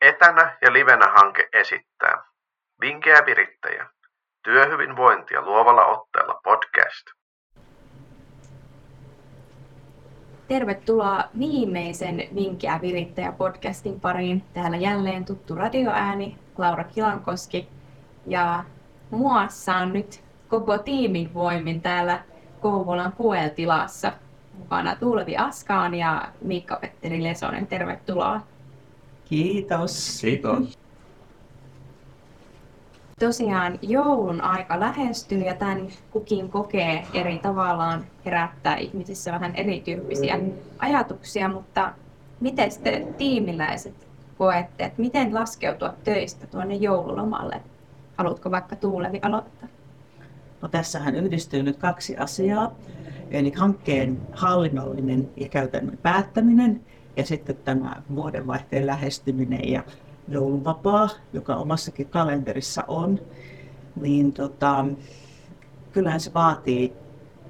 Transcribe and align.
Etänä 0.00 0.56
ja 0.62 0.72
livenä 0.72 1.12
hanke 1.16 1.48
esittää 1.52 2.24
Vinkkejä 2.80 3.26
virittäjä. 3.26 3.86
Työhyvinvointia 4.44 5.42
luovalla 5.42 5.84
otteella 5.84 6.40
podcast. 6.44 7.06
Tervetuloa 10.48 11.24
viimeisen 11.38 12.28
Vinkkiä 12.34 12.78
virittäjä 12.82 13.32
podcastin 13.32 14.00
pariin. 14.00 14.44
Täällä 14.54 14.76
jälleen 14.76 15.24
tuttu 15.24 15.54
radioääni 15.54 16.38
Laura 16.58 16.84
Kilankoski 16.84 17.68
ja 18.26 18.64
muassa 19.10 19.76
on 19.76 19.92
nyt 19.92 20.24
koko 20.48 20.78
tiimin 20.78 21.34
voimin 21.34 21.82
täällä 21.82 22.24
Kouvolan 22.60 23.12
QL-tilassa 23.12 24.12
mukana 24.58 24.96
Tuulevi 24.96 25.36
Askaan 25.36 25.94
ja 25.94 26.28
Miikka-Petteri 26.44 27.22
Lesonen. 27.22 27.66
Tervetuloa. 27.66 28.40
Kiitos. 29.24 30.18
Kiitos. 30.20 30.78
Tosiaan 33.20 33.78
joulun 33.82 34.40
aika 34.40 34.80
lähestyy 34.80 35.38
ja 35.38 35.54
tämän 35.54 35.88
kukin 36.10 36.50
kokee 36.50 37.06
eri 37.14 37.38
tavallaan 37.38 38.04
herättää 38.24 38.76
ihmisissä 38.76 39.32
vähän 39.32 39.54
erityyppisiä 39.54 40.38
ajatuksia, 40.78 41.48
mutta 41.48 41.92
miten 42.40 42.70
te 42.82 43.06
tiimiläiset 43.18 44.06
koette, 44.38 44.84
että 44.84 45.00
miten 45.00 45.34
laskeutua 45.34 45.94
töistä 46.04 46.46
tuonne 46.46 46.74
joululomalle? 46.74 47.62
Haluatko 48.16 48.50
vaikka 48.50 48.76
Tuulevi 48.76 49.18
aloittaa? 49.22 49.68
No, 50.62 50.68
tässähän 50.68 51.14
yhdistyy 51.14 51.62
nyt 51.62 51.76
kaksi 51.76 52.16
asiaa, 52.16 52.72
eli 53.30 53.52
hankkeen 53.56 54.20
hallinnollinen 54.32 55.28
ja 55.36 55.48
käytännön 55.48 55.98
päättäminen 56.02 56.80
ja 57.16 57.26
sitten 57.26 57.56
tämä 57.64 58.02
vuodenvaihteen 58.14 58.86
lähestyminen 58.86 59.68
ja 59.68 59.84
jouluvapaa, 60.28 61.08
joka 61.32 61.56
omassakin 61.56 62.08
kalenterissa 62.08 62.84
on, 62.88 63.20
niin 64.00 64.32
tota, 64.32 64.84
kyllähän 65.92 66.20
se 66.20 66.34
vaatii 66.34 66.92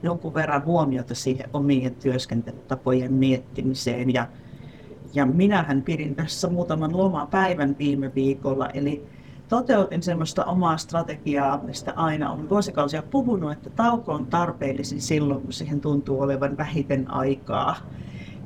jonkun 0.03 0.35
verran 0.35 0.65
huomiota 0.65 1.15
siihen 1.15 1.49
omien 1.53 1.95
työskentelytapojen 1.95 3.13
miettimiseen. 3.13 4.15
Ja, 4.15 4.27
ja 5.15 5.27
minähän 5.27 5.83
pidin 5.83 6.15
tässä 6.15 6.49
muutaman 6.49 6.97
lomapäivän 6.97 7.77
viime 7.79 8.15
viikolla, 8.15 8.69
eli 8.69 9.07
toteutin 9.49 10.03
semmoista 10.03 10.45
omaa 10.45 10.77
strategiaa, 10.77 11.63
mistä 11.63 11.93
aina 11.97 12.33
on 12.33 12.49
vuosikausia 12.49 13.03
puhunut, 13.03 13.53
että 13.53 13.71
tauko 13.71 14.13
on 14.13 14.27
tarpeellisin 14.27 15.01
silloin, 15.01 15.43
kun 15.43 15.53
siihen 15.53 15.81
tuntuu 15.81 16.21
olevan 16.21 16.57
vähiten 16.57 17.11
aikaa. 17.11 17.77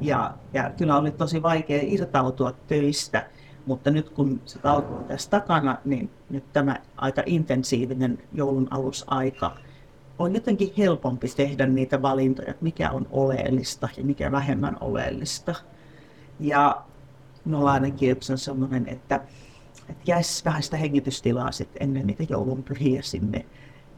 Ja, 0.01 0.35
ja 0.53 0.71
kyllä 0.79 0.97
oli 0.97 1.11
tosi 1.11 1.43
vaikea 1.43 1.81
irtautua 1.83 2.53
töistä, 2.67 3.27
mutta 3.67 3.91
nyt 3.91 4.11
kun 4.11 4.41
se 4.45 4.59
tauko 4.59 4.95
on 4.95 5.05
tässä 5.05 5.31
takana, 5.31 5.79
niin 5.85 6.11
nyt 6.31 6.53
tämä 6.53 6.77
aika 6.97 7.23
intensiivinen 7.27 8.19
joulun 8.33 8.69
alusaika 8.71 9.57
on 10.19 10.35
jotenkin 10.35 10.73
helpompi 10.79 11.29
tehdä 11.37 11.67
niitä 11.67 12.03
valintoja, 12.03 12.55
mikä 12.61 12.91
on 12.91 13.07
oleellista 13.11 13.89
ja 13.97 14.05
mikä 14.05 14.33
vähemmän 14.33 14.77
oleellista. 14.81 15.55
Ja 16.41 16.83
minulla 17.45 17.73
ainakin 17.73 18.17
sellainen, 18.37 18.89
että 18.89 19.21
että 19.91 20.03
jäisi 20.07 20.45
vähän 20.45 20.63
sitä 20.63 20.77
hengitystilaa 20.77 21.53
sitten 21.53 21.83
ennen 21.83 22.07
niitä 22.07 22.25
joulun 22.29 22.63
pyhiä 22.63 23.03
sinne. 23.03 23.47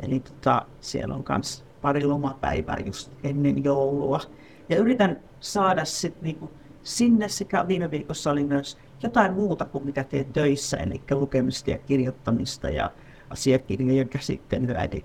Eli 0.01 0.21
tota, 0.21 0.67
siellä 0.81 1.15
on 1.15 1.25
myös 1.29 1.65
pari 1.83 2.05
lomapäivää 2.05 2.79
just 2.87 3.13
ennen 3.25 3.65
joulua. 3.65 4.21
Ja 4.69 4.77
yritän 4.77 5.21
saada 5.41 5.85
sit 5.85 6.23
niinku 6.23 6.51
sinne 6.83 7.29
sekä 7.29 7.69
viime 7.69 7.91
viikossa 7.91 8.31
oli 8.31 8.45
myös 8.45 8.79
jotain 9.03 9.33
muuta 9.33 9.65
kuin 9.65 9.85
mitä 9.85 10.05
teen 10.05 10.33
töissä, 10.33 10.77
eli 10.77 11.03
lukemista 11.11 11.71
ja 11.71 11.79
kirjoittamista 11.79 12.69
ja 12.69 12.91
asiakirjojen 13.31 14.09
käsittelyä, 14.09 14.85
eli 14.85 15.05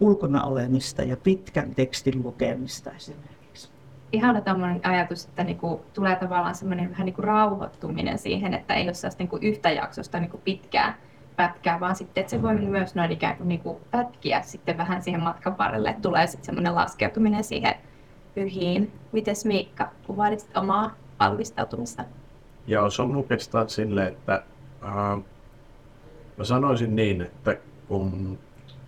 ulkona 0.00 0.44
olemista 0.44 1.02
ja 1.02 1.16
pitkän 1.16 1.74
tekstin 1.74 2.22
lukemista 2.22 2.90
esimerkiksi 2.90 3.37
ihana 4.12 4.40
tämmöinen 4.40 4.80
ajatus, 4.86 5.24
että 5.24 5.44
niinku 5.44 5.84
tulee 5.94 6.16
tavallaan 6.16 6.54
semmoinen 6.54 6.90
vähän 6.90 7.04
niinku 7.04 7.22
rauhoittuminen 7.22 8.18
siihen, 8.18 8.54
että 8.54 8.74
ei 8.74 8.84
ole 8.84 8.94
sellaista 8.94 9.22
niinku 9.22 9.38
yhtä 9.42 9.70
jaksosta 9.70 10.20
niinku 10.20 10.40
pitkää 10.44 10.98
pätkää, 11.36 11.80
vaan 11.80 11.96
sitten, 11.96 12.20
että 12.20 12.30
se 12.30 12.42
voi 12.42 12.54
myös 12.54 12.94
noin 12.94 13.12
ikään 13.12 13.36
kuin 13.36 13.48
niinku 13.48 13.80
pätkiä 13.90 14.42
sitten 14.42 14.78
vähän 14.78 15.02
siihen 15.02 15.22
matkan 15.22 15.58
varrelle, 15.58 15.88
että 15.88 16.02
tulee 16.02 16.26
sitten 16.26 16.44
semmoinen 16.44 16.74
laskeutuminen 16.74 17.44
siihen 17.44 17.74
pyhiin. 18.34 18.92
Mites 19.12 19.44
Miikka, 19.44 19.90
kuvailisit 20.06 20.56
omaa 20.56 20.94
valmistautumista? 21.20 22.04
Joo, 22.66 22.90
se 22.90 23.02
on 23.02 23.16
oikeastaan 23.16 23.68
silleen, 23.68 24.08
että 24.08 24.42
äh, 24.84 25.22
mä 26.36 26.44
sanoisin 26.44 26.96
niin, 26.96 27.22
että 27.22 27.56
kun 27.88 28.38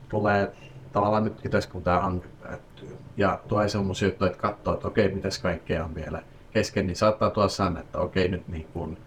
tulee 0.09 0.53
tavallaan 0.93 1.25
nyt 1.25 1.41
tässä 1.51 1.71
kun 1.71 1.83
tämä 1.83 2.01
hanke 2.01 2.29
päättyy 2.43 2.97
ja 3.17 3.41
tulee 3.49 3.69
semmoisia 3.69 4.09
juttuja, 4.09 4.31
että 4.31 4.43
katsoo, 4.43 4.75
että 4.75 4.89
okei, 4.89 5.15
mitäs 5.15 5.39
kaikkea 5.39 5.85
on 5.85 5.95
vielä 5.95 6.23
kesken, 6.53 6.87
niin 6.87 6.97
saattaa 6.97 7.31
tulla 7.31 7.49
sanoa, 7.49 7.81
että 7.81 7.99
okei, 7.99 8.29
nyt 8.29 8.49
niin 8.49 8.67
kun 8.73 8.99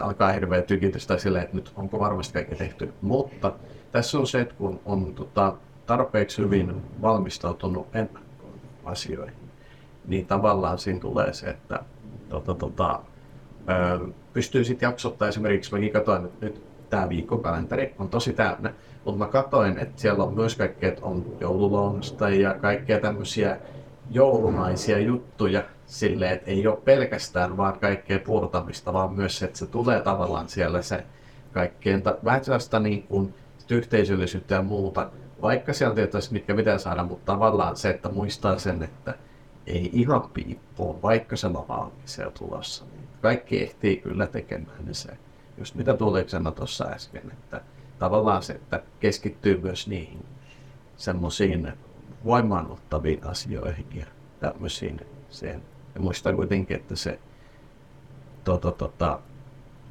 alkaa 0.00 0.32
hirveä 0.32 0.62
tykitys 0.62 1.06
tai 1.06 1.20
silleen, 1.20 1.44
että 1.44 1.56
nyt 1.56 1.72
onko 1.76 2.00
varmasti 2.00 2.32
kaikki 2.32 2.54
tehty. 2.54 2.92
Mutta 3.02 3.52
tässä 3.92 4.18
on 4.18 4.26
se, 4.26 4.40
että 4.40 4.54
kun 4.54 4.80
on 4.84 5.14
tota, 5.14 5.54
tarpeeksi 5.86 6.42
hyvin 6.42 6.82
valmistautunut 7.02 7.96
ennakkoon 7.96 8.60
asioihin, 8.84 9.34
niin 10.06 10.26
tavallaan 10.26 10.78
siinä 10.78 11.00
tulee 11.00 11.32
se, 11.32 11.46
että 11.46 11.80
tota, 12.28 12.54
tota, 12.54 13.00
pystyy 14.32 14.64
sitten 14.64 14.86
jaksottaa 14.86 15.28
esimerkiksi, 15.28 15.72
mäkin 15.72 15.92
katsoin, 15.92 16.24
että 16.24 16.46
nyt 16.46 16.62
tämä 16.90 17.08
viikkokalenteri 17.08 17.94
on 17.98 18.08
tosi 18.08 18.32
täynnä, 18.32 18.74
mutta 19.04 19.18
mä 19.18 19.30
katsoin, 19.30 19.78
että 19.78 20.00
siellä 20.00 20.24
on 20.24 20.34
myös 20.34 20.56
kaikkea, 20.56 20.88
että 20.88 21.04
on 21.04 21.36
joululonsta 21.40 22.28
ja 22.28 22.54
kaikkea 22.54 23.00
tämmöisiä 23.00 23.58
joulumaisia 24.10 24.98
juttuja 24.98 25.62
silleen, 25.86 26.32
että 26.32 26.50
ei 26.50 26.66
ole 26.66 26.76
pelkästään 26.76 27.56
vaan 27.56 27.78
kaikkea 27.78 28.18
purtamista, 28.18 28.92
vaan 28.92 29.14
myös 29.14 29.38
se, 29.38 29.44
että 29.44 29.58
se 29.58 29.66
tulee 29.66 30.00
tavallaan 30.00 30.48
siellä 30.48 30.82
se 30.82 31.04
kaikkeen, 31.52 32.02
vähän 32.24 32.44
sellaista 32.44 32.78
niin 32.78 33.02
kuin 33.02 33.34
yhteisöllisyyttä 33.70 34.54
ja 34.54 34.62
muuta, 34.62 35.10
vaikka 35.42 35.72
sieltä 35.72 35.94
tietysti 35.94 36.32
mitkä 36.32 36.54
pitää 36.54 36.78
saada, 36.78 37.04
mutta 37.04 37.32
tavallaan 37.32 37.76
se, 37.76 37.90
että 37.90 38.08
muistaa 38.08 38.58
sen, 38.58 38.82
että 38.82 39.14
ei 39.66 39.90
ihan 39.92 40.30
piippuun, 40.34 41.02
vaikka 41.02 41.36
se 41.36 41.48
loma 41.48 41.76
on 41.76 41.92
tulossa. 42.38 42.84
Niin 42.84 43.08
kaikki 43.20 43.62
ehtii 43.62 43.96
kyllä 43.96 44.26
tekemään 44.26 44.84
niin 44.84 44.94
just 45.58 45.74
mitä 45.74 45.94
Tuuliksena 45.94 46.50
tuossa 46.50 46.84
äsken, 46.84 47.30
että 47.32 47.60
tavallaan 47.98 48.42
se, 48.42 48.52
että 48.52 48.82
keskittyy 49.00 49.60
myös 49.60 49.88
niihin 49.88 50.24
semmoisiin 50.96 51.72
voimaannuttaviin 52.24 53.26
asioihin 53.26 53.86
ja 53.94 54.06
tämmöisiin. 54.40 55.00
Sen. 55.30 55.62
Ja 55.94 56.00
muistan 56.00 56.36
kuitenkin, 56.36 56.76
että 56.76 56.96
se, 56.96 57.18
tota, 58.44 58.72
tota, 58.72 59.20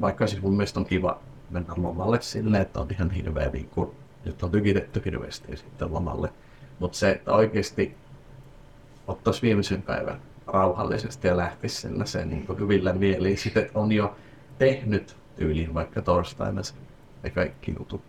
vaikka 0.02 0.28
siis 0.28 0.42
mun 0.42 0.54
mielestä 0.54 0.80
on 0.80 0.86
kiva 0.86 1.20
mennä 1.50 1.74
lomalle 1.78 2.22
silleen, 2.22 2.62
että 2.62 2.80
on 2.80 2.88
ihan 2.92 3.12
hirveä 3.12 3.52
viikko, 3.52 3.96
nyt 4.26 4.44
on 4.44 4.52
tykitetty 4.52 5.02
hirveästi 5.06 5.58
sitten 5.58 5.94
lomalle. 5.94 6.30
Mutta 6.80 6.98
se, 6.98 7.12
että 7.12 7.34
oikeasti 7.34 7.96
ottaisi 9.08 9.42
viimeisen 9.42 9.82
päivän 9.82 10.22
rauhallisesti 10.48 11.28
ja 11.28 11.38
lähtisi 11.38 11.82
sellaiseen 11.82 12.30
niin 12.30 12.48
hyvillä 12.60 12.94
mieliin, 12.94 13.38
sitten, 13.38 13.64
että 13.64 13.80
on 13.80 13.92
jo 13.92 14.16
tehnyt 14.58 15.17
tyyliin 15.38 15.74
vaikka 15.74 16.02
torstaina 16.02 16.64
sen 16.64 16.78
ne 17.24 17.30
kaikki 17.30 17.76
jutut. 17.80 18.02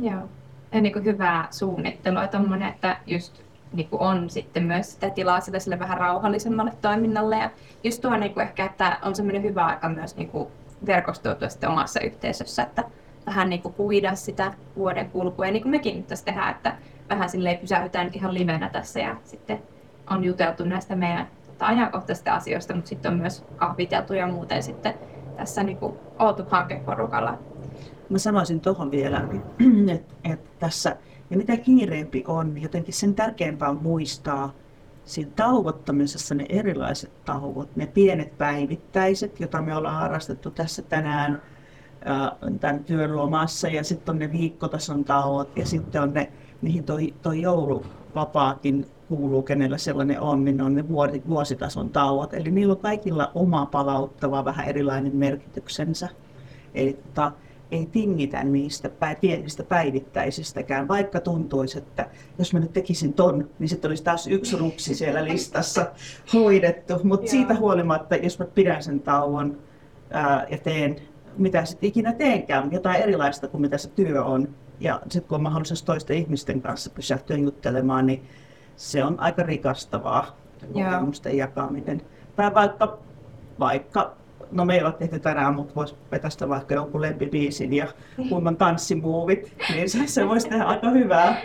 Joo. 0.00 0.28
Ja 0.72 0.80
niin 0.80 0.92
kuin 0.92 1.04
hyvää 1.04 1.48
suunnittelua, 1.50 2.26
tommonen, 2.26 2.68
että 2.68 2.96
just 3.06 3.42
niin 3.72 3.88
kuin 3.88 4.02
on 4.02 4.30
sitten 4.30 4.62
myös 4.62 4.92
sitä 4.92 5.10
tilaa 5.10 5.40
sille, 5.40 5.60
sille 5.60 5.78
vähän 5.78 5.98
rauhallisemmalle 5.98 6.72
toiminnalle. 6.82 7.36
Ja 7.36 7.50
just 7.84 8.02
tuo 8.02 8.16
niin 8.16 8.34
kuin 8.34 8.46
ehkä, 8.46 8.64
että 8.64 8.98
on 9.02 9.14
semmoinen 9.14 9.42
hyvä 9.42 9.66
aika 9.66 9.88
myös 9.88 10.16
niin 10.16 10.28
kuin 10.28 10.48
verkostoutua 10.86 11.48
sitten 11.48 11.70
omassa 11.70 12.00
yhteisössä, 12.00 12.62
että 12.62 12.84
vähän 13.26 13.50
niin 13.50 13.62
kuin 13.62 13.74
puida 13.74 14.14
sitä 14.14 14.54
vuoden 14.76 15.10
kulkua. 15.10 15.46
Ja 15.46 15.52
niin 15.52 15.62
kuin 15.62 15.70
mekin 15.70 15.96
nyt 15.96 16.06
tässä 16.06 16.24
tehdään, 16.24 16.50
että 16.50 16.76
vähän 17.10 17.30
silleen 17.30 17.58
pysäytään 17.58 18.10
ihan 18.12 18.34
livenä 18.34 18.68
tässä 18.68 19.00
ja 19.00 19.16
sitten 19.24 19.62
on 20.10 20.24
juteltu 20.24 20.64
näistä 20.64 20.96
meidän 20.96 21.26
tota, 21.46 21.66
ajankohtaisista 21.66 22.34
asioista, 22.34 22.74
mutta 22.74 22.88
sitten 22.88 23.12
on 23.12 23.18
myös 23.18 23.44
kahviteltu 23.56 24.14
ja 24.14 24.26
muuten 24.26 24.62
sitten 24.62 24.94
tässä 25.36 25.62
niin 25.62 25.76
kuin 25.76 25.94
oltu 26.18 26.42
hankeporukalla 26.50 27.38
Mä 28.12 28.18
sanoisin 28.18 28.60
tuohon 28.60 28.90
vielä, 28.90 29.28
että, 29.94 30.14
että 30.24 30.50
tässä, 30.58 30.96
ja 31.30 31.36
mitä 31.36 31.56
kiireempi 31.56 32.24
on, 32.26 32.54
niin 32.54 32.62
jotenkin 32.62 32.94
sen 32.94 33.14
tärkeämpää 33.14 33.68
on 33.68 33.82
muistaa 33.82 34.54
siinä 35.04 35.30
tauottamisessa 35.36 36.34
ne 36.34 36.46
erilaiset 36.48 37.24
tauot, 37.24 37.76
ne 37.76 37.86
pienet 37.86 38.38
päivittäiset, 38.38 39.40
joita 39.40 39.62
me 39.62 39.76
ollaan 39.76 39.94
harrastettu 39.94 40.50
tässä 40.50 40.82
tänään 40.82 41.42
tämän 42.60 42.84
työn 42.84 43.16
lomassa, 43.16 43.68
ja 43.68 43.84
sitten 43.84 44.12
on 44.12 44.18
ne 44.18 44.32
viikkotason 44.32 45.04
tauot, 45.04 45.56
ja 45.56 45.66
sitten 45.66 46.02
on 46.02 46.14
ne 46.14 46.32
mihin 46.62 46.84
toi, 46.84 47.14
toi 47.22 47.40
jouluvapaakin 47.40 48.86
kuuluu, 49.08 49.42
kenellä 49.42 49.78
sellainen 49.78 50.20
on, 50.20 50.44
niin 50.44 50.56
ne 50.56 50.62
on 50.62 50.74
ne 50.74 50.84
vuositason 51.28 51.90
tauot. 51.90 52.34
Eli 52.34 52.50
niillä 52.50 52.72
on 52.72 52.80
kaikilla 52.80 53.30
oma 53.34 53.66
palauttava 53.66 54.44
vähän 54.44 54.68
erilainen 54.68 55.16
merkityksensä. 55.16 56.08
Eli 56.74 56.92
tota, 56.92 57.32
ei 57.70 57.86
tingitä 57.86 58.44
niistä 58.44 58.90
pienistä 59.20 59.62
päivittäisistäkään, 59.62 60.88
vaikka 60.88 61.20
tuntuisi, 61.20 61.78
että 61.78 62.06
jos 62.38 62.52
mä 62.52 62.60
nyt 62.60 62.72
tekisin 62.72 63.12
ton, 63.12 63.50
niin 63.58 63.68
sitten 63.68 63.88
olisi 63.88 64.04
taas 64.04 64.26
yksi 64.26 64.56
rupsi 64.56 64.94
siellä 64.94 65.24
listassa 65.24 65.86
hoidettu. 66.32 66.94
Mutta 67.04 67.30
siitä 67.30 67.54
huolimatta, 67.54 68.16
jos 68.16 68.38
mä 68.38 68.44
pidän 68.44 68.82
sen 68.82 69.00
tauon 69.00 69.58
ää, 70.10 70.46
ja 70.50 70.58
teen 70.58 70.96
mitä 71.38 71.64
sitten 71.64 71.88
ikinä 71.88 72.12
teenkään, 72.12 72.72
jotain 72.72 73.02
erilaista 73.02 73.48
kuin 73.48 73.60
mitä 73.60 73.78
se 73.78 73.88
työ 73.88 74.24
on, 74.24 74.48
ja 74.80 75.00
sitten 75.02 75.28
kun 75.28 75.36
on 75.36 75.42
mahdollisuus 75.42 75.82
toisten 75.82 76.16
ihmisten 76.16 76.62
kanssa 76.62 76.90
pysähtyä 76.90 77.36
juttelemaan, 77.36 78.06
niin 78.06 78.22
se 78.76 79.04
on 79.04 79.20
aika 79.20 79.42
rikastavaa 79.42 80.36
kokemusten 80.72 81.36
jakaminen. 81.36 82.02
Tai 82.36 82.54
vaikka, 82.54 82.98
vaikka 83.58 84.16
no 84.52 84.64
me 84.64 84.74
ei 84.74 84.82
ole 84.82 84.92
tehty 84.92 85.18
tänään, 85.18 85.54
mutta 85.54 85.74
voisi 85.74 85.94
vetästä 86.12 86.48
vaikka 86.48 86.74
jonkun 86.74 87.00
lempibiisin 87.00 87.72
ja 87.72 87.86
kunnon 88.28 88.56
tanssimuuvit, 88.56 89.56
niin 89.70 89.90
se, 89.90 90.06
se 90.06 90.28
voisi 90.28 90.48
tehdä 90.48 90.64
aika 90.64 90.90
hyvää 90.90 91.36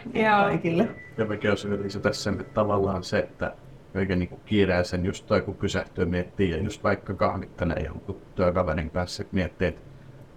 kaikille. 0.46 0.88
Ja 1.18 1.26
mekin 1.26 1.50
olisi 1.50 1.84
lisätä 1.84 2.14
sen, 2.14 2.40
että 2.40 2.54
tavallaan 2.54 3.04
se, 3.04 3.20
että 3.20 3.54
oikein 3.96 4.20
niin 4.20 4.40
kiireisen 4.46 5.06
just 5.06 5.26
toi, 5.26 5.42
kun 5.42 5.56
pysähtyy 5.56 6.06
miettii, 6.06 6.50
ja 6.50 6.58
just 6.58 6.84
vaikka 6.84 7.14
kahvittaneen 7.14 7.86
jonkun 7.86 8.22
työkaverin 8.36 8.90
kanssa 8.90 9.24
miettii, 9.32 9.68
että 9.68 9.82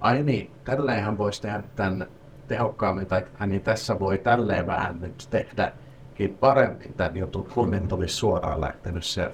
ai 0.01 0.23
niin, 0.23 0.51
tälleenhän 0.65 1.19
voisi 1.19 1.43
tehdä 1.43 1.63
tämän 1.77 2.07
tehokkaammin, 2.51 3.07
tai 3.07 3.23
niin 3.47 3.61
tässä 3.61 3.99
voi 3.99 4.19
tälleen 4.19 4.67
vähän 4.67 5.01
nyt 5.01 5.29
tehdäkin 5.31 6.37
paremmin 6.41 6.95
tämän 6.97 7.17
jutun, 7.17 7.49
kun 7.55 7.71
nyt 7.71 7.93
olisi 7.93 8.15
suoraan 8.15 8.61
lähtenyt 8.61 9.05
se 9.05 9.33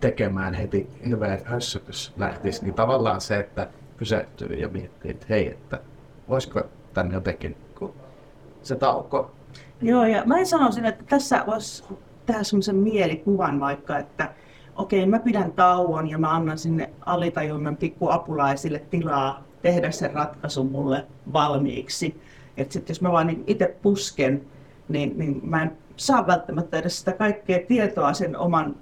tekemään 0.00 0.54
heti 0.54 0.90
hirveä 1.06 1.38
hössytys 1.44 2.12
lähtisi, 2.16 2.64
niin 2.64 2.74
tavallaan 2.74 3.20
se, 3.20 3.38
että 3.38 3.68
pysähtyy 3.96 4.48
ja 4.48 4.68
miettii, 4.68 5.10
että 5.10 5.26
hei, 5.28 5.50
että 5.50 5.80
voisiko 6.28 6.62
tänne 6.94 7.14
jotenkin 7.14 7.56
se 8.62 8.76
tauko. 8.76 9.30
Joo, 9.82 10.04
ja 10.04 10.22
mä 10.26 10.44
sanoisin, 10.44 10.84
että 10.84 11.04
tässä 11.08 11.44
voisi 11.46 11.84
tehdä 12.26 12.42
semmoisen 12.42 12.76
mielikuvan 12.76 13.60
vaikka, 13.60 13.98
että 13.98 14.34
okei, 14.76 15.06
mä 15.06 15.18
pidän 15.18 15.52
tauon 15.52 16.10
ja 16.10 16.18
mä 16.18 16.30
annan 16.30 16.58
sinne 16.58 16.90
alitajunnan 17.06 17.76
pikkuapulaisille 17.76 18.78
tilaa 18.78 19.47
tehdä 19.62 19.90
sen 19.90 20.12
ratkaisun 20.12 20.72
mulle 20.72 21.06
valmiiksi. 21.32 22.20
Että 22.56 22.72
sitten 22.72 22.94
jos 22.94 23.00
mä 23.00 23.12
vaan 23.12 23.26
niin 23.26 23.44
itse 23.46 23.76
pusken, 23.82 24.42
niin, 24.88 25.18
niin 25.18 25.40
mä 25.42 25.62
en 25.62 25.72
saa 25.96 26.26
välttämättä 26.26 26.78
edes 26.78 26.98
sitä 26.98 27.12
kaikkea 27.12 27.58
tietoa 27.68 28.12
sen 28.12 28.36
oman 28.36 28.76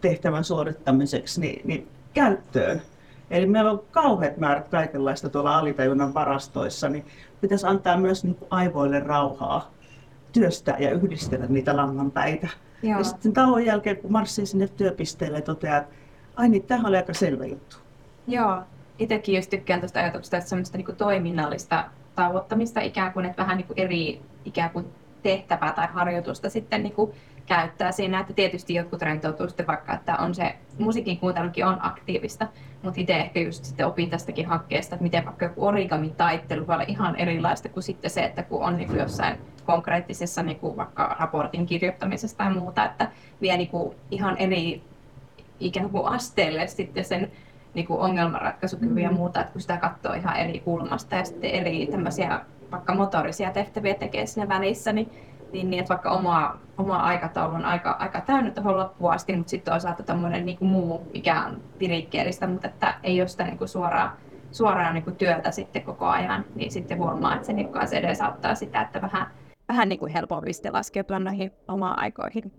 tehtävän 0.00 0.44
suorittamiseksi 0.44 1.40
niin, 1.40 1.62
niin 1.64 1.88
käyttöön. 2.14 2.82
Eli 3.30 3.46
meillä 3.46 3.70
on 3.70 3.82
kauheat 3.90 4.36
määrät 4.36 4.68
kaikenlaista 4.68 5.28
tuolla 5.28 5.58
alitajunnan 5.58 6.14
varastoissa, 6.14 6.88
niin 6.88 7.04
pitäisi 7.40 7.66
antaa 7.66 7.96
myös 7.96 8.24
niin 8.24 8.34
kuin 8.34 8.48
aivoille 8.50 9.00
rauhaa 9.00 9.70
työstää 10.32 10.76
ja 10.78 10.90
yhdistellä 10.90 11.46
niitä 11.46 11.76
langanpäitä. 11.76 12.48
Joo. 12.82 12.98
Ja 12.98 13.04
sitten 13.04 13.32
tauon 13.32 13.64
jälkeen, 13.64 13.96
kun 13.96 14.12
marssii 14.12 14.46
sinne 14.46 14.68
työpisteelle, 14.68 15.40
toteaa, 15.40 15.78
että 15.78 15.94
ai 16.36 16.48
niin, 16.48 16.62
tämä 16.62 16.88
oli 16.88 16.96
aika 16.96 17.14
selvä 17.14 17.46
juttu. 17.46 17.76
Joo, 18.26 18.62
itsekin 18.98 19.36
just 19.36 19.50
tykkään 19.50 19.80
tuosta 19.80 20.00
ajatuksesta, 20.00 20.36
että 20.36 20.48
semmoista 20.48 20.78
niin 20.78 20.96
toiminnallista 20.96 21.84
tauottamista 22.14 22.80
ikään 22.80 23.12
kuin, 23.12 23.26
että 23.26 23.42
vähän 23.42 23.56
niin 23.56 23.66
kuin 23.66 23.78
eri 23.78 24.22
ikään 24.44 24.70
kuin 24.70 24.86
tehtävää 25.22 25.72
tai 25.72 25.88
harjoitusta 25.92 26.50
sitten 26.50 26.82
niin 26.82 26.92
kuin 26.92 27.12
käyttää 27.46 27.92
siinä, 27.92 28.20
että 28.20 28.32
tietysti 28.32 28.74
jotkut 28.74 29.02
rentoutuu 29.02 29.48
sitten 29.48 29.66
vaikka, 29.66 29.94
että 29.94 30.16
on 30.16 30.34
se 30.34 30.54
musiikin 30.78 31.18
kuuntelukin 31.18 31.66
on 31.66 31.84
aktiivista, 31.84 32.46
mutta 32.82 33.00
itse 33.00 33.16
ehkä 33.16 33.40
just 33.40 33.64
sitten 33.64 33.86
opin 33.86 34.10
tästäkin 34.10 34.46
hankkeesta, 34.46 34.94
että 34.94 35.02
miten 35.02 35.24
vaikka 35.24 35.44
joku 35.44 35.66
origami 35.66 36.12
taittelu 36.16 36.66
voi 36.66 36.74
olla 36.74 36.84
ihan 36.88 37.16
erilaista 37.16 37.68
kuin 37.68 37.82
sitten 37.82 38.10
se, 38.10 38.24
että 38.24 38.42
kun 38.42 38.64
on 38.64 38.76
niin 38.76 38.88
kuin 38.88 38.98
jossain 38.98 39.36
konkreettisessa 39.66 40.42
niin 40.42 40.58
kuin 40.58 40.76
vaikka 40.76 41.16
raportin 41.20 41.66
kirjoittamisessa 41.66 42.36
tai 42.36 42.54
muuta, 42.54 42.84
että 42.84 43.10
vie 43.40 43.56
niin 43.56 43.68
kuin 43.68 43.96
ihan 44.10 44.36
eri 44.36 44.82
ikään 45.60 45.90
kuin 45.90 46.06
asteelle 46.06 46.66
sitten 46.66 47.04
sen 47.04 47.32
niin 47.74 47.86
kuin 47.86 48.00
ongelmanratkaisukyvyn 48.00 49.02
ja 49.02 49.10
muuta, 49.10 49.40
että 49.40 49.52
kun 49.52 49.60
sitä 49.60 49.76
katsoo 49.76 50.12
ihan 50.12 50.36
eri 50.36 50.60
kulmasta 50.60 51.16
ja 51.16 51.24
sitten 51.24 51.50
eri 51.50 51.86
tämmöisiä 51.90 52.40
vaikka 52.72 52.94
motorisia 52.94 53.50
tehtäviä 53.50 53.94
tekee 53.94 54.26
siinä 54.26 54.48
välissä, 54.48 54.92
niin 54.92 55.10
niin, 55.52 55.70
niin 55.70 55.80
että 55.80 55.88
vaikka 55.88 56.10
oma, 56.10 56.58
oma 56.78 56.96
aikataulu 56.96 57.54
on 57.54 57.64
aika, 57.64 57.90
aika 57.90 58.20
täynnä 58.20 58.50
tuohon 58.50 58.76
loppuun 58.76 59.12
asti, 59.12 59.36
mutta 59.36 59.50
sitten 59.50 59.72
toisaalta 59.72 60.02
tämmöinen 60.02 60.46
niin 60.46 60.58
kuin 60.58 60.68
muu, 60.68 61.06
mikä 61.12 61.44
on 61.44 61.62
virikkeellistä, 61.80 62.46
mutta 62.46 62.68
että 62.68 62.94
ei 63.02 63.20
ole 63.20 63.28
sitä 63.28 63.44
niin 63.44 63.58
kuin 63.58 63.68
suoraa, 63.68 64.16
suoraa 64.52 64.92
niin 64.92 65.04
kuin 65.04 65.16
työtä 65.16 65.50
sitten 65.50 65.82
koko 65.82 66.06
ajan, 66.06 66.44
niin 66.54 66.70
sitten 66.70 66.98
huomaa, 66.98 67.34
että 67.34 67.46
se, 67.46 67.52
niin 67.52 67.68
kuin, 67.68 67.94
edesauttaa 67.94 68.54
sitä, 68.54 68.80
että 68.80 69.02
vähän, 69.02 69.26
vähän 69.68 69.88
niin 69.88 69.98
kuin 69.98 70.12
helpompi 70.12 70.52
sitten 70.52 70.72
laskeutua 70.72 71.18
noihin 71.18 71.52
omaan 71.68 71.98
aikoihin. 71.98 72.52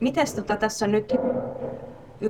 Mites 0.00 0.34
tota, 0.34 0.56
tässä 0.56 0.86
on 0.86 0.92
nyt 0.92 1.12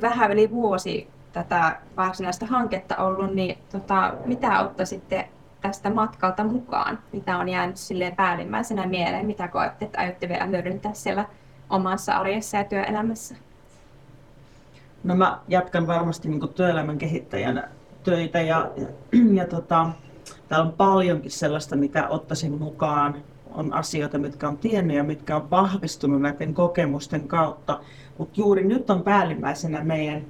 vähän 0.03 0.32
yli 0.32 0.50
vuosi 0.50 1.09
tätä 1.34 1.76
varsinaista 1.96 2.46
hanketta 2.46 2.96
ollut, 2.96 3.34
niin 3.34 3.58
tota, 3.72 4.14
mitä 4.25 4.60
ottaisitte 4.60 5.28
tästä 5.60 5.90
matkalta 5.90 6.44
mukaan? 6.44 6.98
Mitä 7.12 7.38
on 7.38 7.48
jäänyt 7.48 7.76
silleen 7.76 8.16
päällimmäisenä 8.16 8.86
mieleen? 8.86 9.26
Mitä 9.26 9.48
koette, 9.48 9.84
että 9.84 10.00
aiotte 10.00 10.28
vielä 10.28 10.44
hyödyntää 10.44 10.94
siellä 10.94 11.25
omassa 11.70 12.12
arjessa 12.12 12.56
ja 12.56 12.64
työelämässä? 12.64 13.34
No 15.04 15.14
mä 15.14 15.38
jatkan 15.48 15.86
varmasti 15.86 16.28
niin 16.28 16.48
työelämän 16.48 16.98
kehittäjänä 16.98 17.69
töitä 18.04 18.40
ja, 18.40 18.70
ja 19.38 19.46
tota, 19.46 19.90
täällä 20.48 20.66
on 20.66 20.72
paljonkin 20.72 21.30
sellaista, 21.30 21.76
mitä 21.76 22.08
ottaisin 22.08 22.58
mukaan. 22.58 23.16
On 23.52 23.72
asioita, 23.72 24.19
mitkä 24.19 24.48
on 24.48 24.58
tiennyt 24.58 24.96
ja 24.96 25.04
mitkä 25.04 25.37
on 25.37 25.50
vahvistunut 25.50 26.22
näiden 26.22 26.54
kokemusten 26.54 27.28
kautta. 27.28 27.80
Mutta 28.19 28.40
juuri 28.40 28.64
nyt 28.64 28.90
on 28.90 29.02
päällimmäisenä 29.02 29.85
meidän 29.85 30.23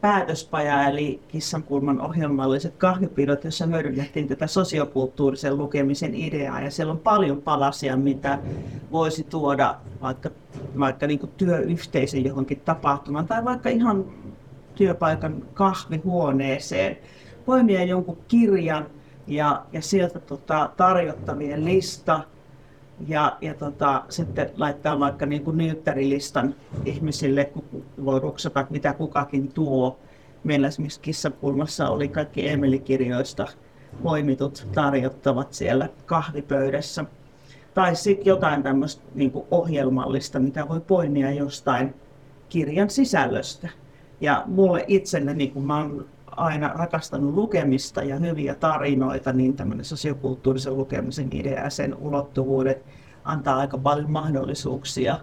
päätöspaja 0.00 0.88
eli 0.88 1.20
Kissankulman 1.28 2.00
ohjelmalliset 2.00 2.76
kahvipidot, 2.76 3.44
jossa 3.44 3.66
hyödynnettiin 3.66 4.28
tätä 4.28 4.46
sosiokulttuurisen 4.46 5.58
lukemisen 5.58 6.14
ideaa. 6.14 6.60
Ja 6.60 6.70
siellä 6.70 6.92
on 6.92 6.98
paljon 6.98 7.42
palasia, 7.42 7.96
mitä 7.96 8.38
voisi 8.92 9.24
tuoda 9.24 9.74
vaikka, 10.02 10.30
vaikka 10.78 11.06
niin 11.06 11.30
työyhteisön 11.36 12.24
johonkin 12.24 12.60
tapahtumaan 12.60 13.26
tai 13.26 13.44
vaikka 13.44 13.68
ihan 13.68 14.04
työpaikan 14.74 15.42
kahvihuoneeseen. 15.54 16.96
Poimia 17.44 17.84
jonkun 17.84 18.18
kirjan 18.28 18.86
ja, 19.26 19.64
ja 19.72 19.82
sieltä 19.82 20.18
tota, 20.18 20.70
tarjottavien 20.76 21.64
lista– 21.64 22.20
ja, 23.06 23.36
ja 23.40 23.54
tota, 23.54 24.04
sitten 24.08 24.50
laittaa 24.56 25.00
vaikka 25.00 25.26
niin 25.26 25.44
kuin 25.44 25.58
nyyttärilistan 25.58 26.54
ihmisille, 26.84 27.44
kun 27.44 27.84
voi 28.04 28.20
ruksata, 28.20 28.66
mitä 28.70 28.92
kukakin 28.92 29.52
tuo. 29.52 29.98
Meillä 30.44 30.68
esimerkiksi 30.68 31.00
Kissapulmassa 31.00 31.88
oli 31.88 32.08
kaikki 32.08 32.48
Emeli-kirjoista 32.48 33.46
poimitut 34.02 34.66
tarjottavat 34.74 35.52
siellä 35.52 35.88
kahvipöydässä. 36.06 37.04
Tai 37.74 37.96
sitten 37.96 38.26
jotain 38.26 38.62
tämmöistä 38.62 39.02
niin 39.14 39.32
ohjelmallista, 39.50 40.38
mitä 40.38 40.68
voi 40.68 40.80
poimia 40.80 41.30
jostain 41.30 41.94
kirjan 42.48 42.90
sisällöstä. 42.90 43.68
Ja 44.20 44.42
mulle 44.46 44.84
itselleni, 44.88 45.48
kun 45.48 45.66
mä 45.66 45.78
oon 45.78 46.06
aina 46.38 46.68
rakastanut 46.74 47.34
lukemista 47.34 48.02
ja 48.02 48.16
hyviä 48.16 48.54
tarinoita, 48.54 49.32
niin 49.32 49.56
tämmöinen 49.56 49.84
sosiokulttuurisen 49.84 50.76
lukemisen 50.76 51.28
idea 51.32 51.62
ja 51.62 51.70
sen 51.70 51.94
ulottuvuudet 51.94 52.84
antaa 53.24 53.56
aika 53.56 53.78
paljon 53.78 54.10
mahdollisuuksia 54.10 55.18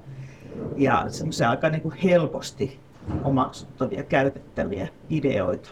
ja 0.77 1.05
semmoisia 1.07 1.49
aika 1.49 1.69
niin 1.69 1.81
kuin 1.81 1.95
helposti 1.95 2.79
omaksuttavia, 3.23 4.03
käytettäviä 4.03 4.87
ideoita. 5.09 5.69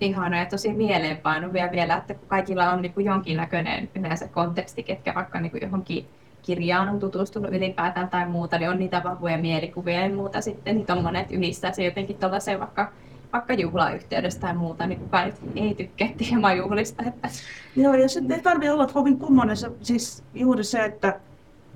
Ihana 0.00 0.38
ja 0.38 0.46
tosi 0.46 0.72
mieleenpainuvia 0.72 1.70
vielä, 1.72 1.96
että 1.96 2.14
kaikilla 2.14 2.70
on 2.70 2.82
niin 2.82 2.92
kuin 2.92 3.06
jonkinnäköinen 3.06 3.90
yleensä 3.94 4.28
konteksti, 4.28 4.82
ketkä 4.82 5.14
vaikka 5.14 5.40
niin 5.40 5.50
kuin 5.50 5.62
johonkin 5.62 6.06
kirjaan 6.42 6.88
on 6.88 6.98
tutustunut 6.98 7.54
ylipäätään 7.54 8.08
tai 8.08 8.26
muuta, 8.28 8.58
niin 8.58 8.70
on 8.70 8.78
niitä 8.78 9.02
vahvoja 9.04 9.38
mielikuvia 9.38 10.00
ja 10.00 10.14
muuta 10.14 10.40
sitten, 10.40 10.76
niin 10.76 10.86
tommonen, 10.86 11.26
että 11.42 11.72
se 11.72 11.84
jotenkin 11.84 12.16
tuollaiseen 12.16 12.60
vaikka 12.60 12.92
vaikka 13.32 13.54
juhlayhteydessä 13.54 14.40
tai 14.40 14.54
muuta, 14.54 14.86
niin 14.86 15.00
kukaan 15.00 15.26
nyt 15.26 15.36
ei 15.56 15.74
tykkää 15.74 16.08
teemajuhlista. 16.18 17.02
Että... 17.06 17.28
Joo, 17.76 17.94
ja 17.94 18.08
sitten 18.08 18.36
ei 18.36 18.42
tarvitse 18.42 18.72
olla 18.72 18.86
kovin 18.86 19.18
kummonen. 19.18 19.56
Siis 19.82 20.24
juuri 20.34 20.64
se, 20.64 20.84
että 20.84 21.20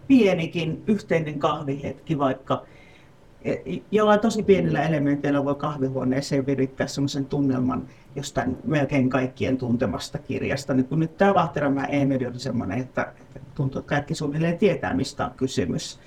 pienikin 0.08 0.82
yhteinen 0.86 1.38
kahvihetki 1.38 2.18
vaikka 2.18 2.64
E- 3.44 3.82
jollain 3.90 4.20
tosi 4.20 4.42
pienillä 4.42 4.82
elementeillä 4.82 5.44
voi 5.44 5.54
kahvihuoneeseen 5.54 6.46
virittää 6.46 6.86
sellaisen 6.86 7.26
tunnelman 7.26 7.88
jostain 8.16 8.56
melkein 8.64 9.10
kaikkien 9.10 9.58
tuntemasta 9.58 10.18
kirjasta. 10.18 10.74
Niin 10.74 10.86
kun 10.86 11.00
nyt 11.00 11.16
tämä 11.16 11.34
Lahteramäen 11.34 11.94
Eemeli 11.94 12.26
on 12.26 12.38
semmoinen, 12.38 12.78
että 12.78 13.12
tuntuu, 13.54 13.78
että 13.78 13.88
kaikki 13.88 14.14
suunnilleen 14.14 14.58
tietää, 14.58 14.94
mistä 14.94 15.24
on 15.24 15.30
kysymys. 15.36 16.00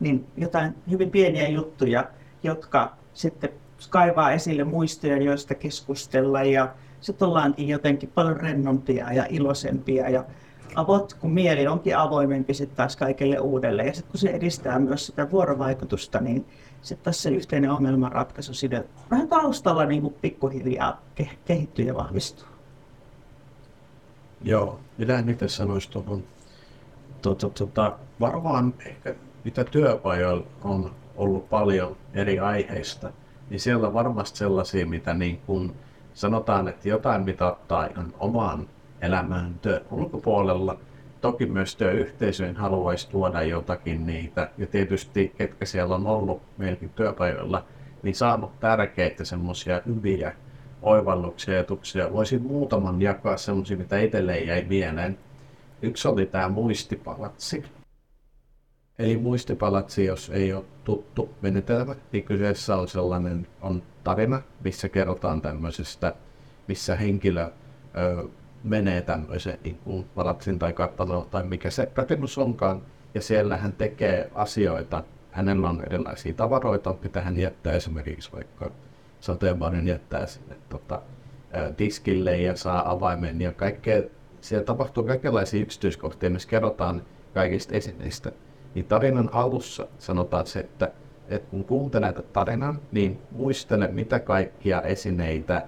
Niin 0.00 0.26
jotain 0.36 0.74
hyvin 0.90 1.10
pieniä 1.10 1.48
juttuja, 1.48 2.08
jotka 2.42 2.96
sitten 3.14 3.50
kaivaa 3.88 4.32
esille 4.32 4.64
muistoja, 4.64 5.22
joista 5.22 5.54
keskustella 5.54 6.42
ja 6.42 6.74
sitten 7.00 7.28
ollaankin 7.28 7.68
jotenkin 7.68 8.10
paljon 8.14 8.36
rennompia 8.36 9.12
ja 9.12 9.26
iloisempia 9.30 10.08
ja 10.08 10.24
avot, 10.74 11.14
kun 11.14 11.32
mieli 11.32 11.66
onkin 11.66 11.96
avoimempi 11.96 12.54
sitten 12.54 12.76
taas 12.76 12.96
kaikille 12.96 13.38
uudelle. 13.38 13.86
Ja 13.86 13.94
sitten 13.94 14.10
kun 14.10 14.20
se 14.20 14.28
edistää 14.28 14.78
myös 14.78 15.06
sitä 15.06 15.30
vuorovaikutusta, 15.30 16.20
niin 16.20 16.46
sitten 16.82 17.04
tässä 17.04 17.30
yhteinen 17.30 17.70
ongelmanratkaisu 17.70 18.54
sinne 18.54 18.84
vähän 19.10 19.28
taustalla 19.28 19.84
niin 19.84 20.02
kuin 20.02 20.14
pikkuhiljaa 20.20 21.02
kehittyy 21.44 21.84
ja 21.84 21.94
vahvistuu. 21.94 22.46
Joo, 24.44 24.80
mitä 24.98 25.22
nyt 25.22 25.38
sanoisi 25.46 25.90
tuohon? 25.90 26.22
Tuota, 27.22 27.50
tuota, 27.50 27.98
varmaan 28.20 28.74
ehkä 28.86 29.14
mitä 29.44 29.64
työpajoilla 29.64 30.46
on 30.64 30.90
ollut 31.16 31.50
paljon 31.50 31.96
eri 32.14 32.38
aiheista, 32.38 33.12
niin 33.52 33.60
siellä 33.60 33.86
on 33.86 33.94
varmasti 33.94 34.38
sellaisia, 34.38 34.86
mitä 34.86 35.14
niin 35.14 35.40
kuin 35.46 35.72
sanotaan, 36.14 36.68
että 36.68 36.88
jotain 36.88 37.22
mitä 37.22 37.46
ottaa 37.46 37.86
ihan 37.86 38.14
omaan 38.18 38.68
elämään 39.00 39.54
työn 39.62 39.80
ulkopuolella. 39.90 40.78
Toki 41.20 41.46
myös 41.46 41.76
työyhteisöjen 41.76 42.56
haluaisi 42.56 43.10
tuoda 43.10 43.42
jotakin 43.42 44.06
niitä. 44.06 44.50
Ja 44.58 44.66
tietysti, 44.66 45.32
ketkä 45.38 45.66
siellä 45.66 45.94
on 45.94 46.06
ollut 46.06 46.42
meilläkin 46.58 46.90
työpajoilla, 46.90 47.64
niin 48.02 48.14
saanut 48.14 48.60
tärkeitä 48.60 49.24
semmoisia 49.24 49.82
hyviä 49.86 50.32
oivalluksia 50.82 51.54
ja 51.54 51.58
ajatuksia. 51.58 52.12
Voisin 52.12 52.42
muutaman 52.42 53.02
jakaa 53.02 53.36
semmoisia, 53.36 53.76
mitä 53.76 53.98
itselleen 53.98 54.46
jäi 54.46 54.64
mieleen. 54.68 55.18
Yksi 55.82 56.08
oli 56.08 56.26
tämä 56.26 56.48
muistipalatsi. 56.48 57.64
Eli 59.02 59.16
muistipalatsi, 59.16 60.04
jos 60.04 60.30
ei 60.30 60.52
ole 60.52 60.64
tuttu 60.84 61.34
menetelmä, 61.40 61.94
niin 62.12 62.24
kyseessä 62.24 62.76
on 62.76 62.88
sellainen 62.88 63.46
on 63.60 63.82
tarina, 64.04 64.42
missä 64.64 64.88
kerrotaan 64.88 65.42
tämmöisestä, 65.42 66.14
missä 66.68 66.96
henkilö 66.96 67.42
ö, 67.42 68.28
menee 68.64 69.02
tämmöiseen 69.02 69.58
niin 69.64 69.78
palatsin 70.14 70.58
tai 70.58 70.72
kartanoon 70.72 71.26
tai 71.30 71.42
mikä 71.42 71.70
se 71.70 71.88
rakennus 71.94 72.38
onkaan, 72.38 72.82
ja 73.14 73.22
siellä 73.22 73.56
hän 73.56 73.72
tekee 73.72 74.30
asioita. 74.34 75.04
Hänellä 75.30 75.68
on 75.68 75.82
erilaisia 75.86 76.34
tavaroita, 76.34 76.94
mitä 77.02 77.20
hän 77.20 77.36
jättää 77.36 77.72
esimerkiksi 77.72 78.32
vaikka 78.32 78.70
sateenvarjon 79.20 79.86
jättää 79.86 80.26
sinne 80.26 80.56
tota, 80.68 81.02
diskille 81.78 82.36
ja 82.36 82.56
saa 82.56 82.90
avaimen 82.90 83.40
ja 83.40 83.52
kaikkea. 83.52 84.02
Siellä 84.40 84.64
tapahtuu 84.64 85.04
kaikenlaisia 85.04 85.62
yksityiskohtia, 85.62 86.30
missä 86.30 86.48
kerrotaan 86.48 87.02
kaikista 87.34 87.74
esineistä. 87.74 88.32
Niin 88.74 88.84
tarinan 88.84 89.30
alussa 89.32 89.86
sanotaan 89.98 90.46
se, 90.46 90.60
että, 90.60 90.90
että 91.28 91.50
kun 91.50 91.64
kuuntelet 91.64 92.32
tarinan, 92.32 92.78
niin 92.92 93.18
muistele 93.30 93.88
mitä 93.88 94.20
kaikkia 94.20 94.82
esineitä 94.82 95.66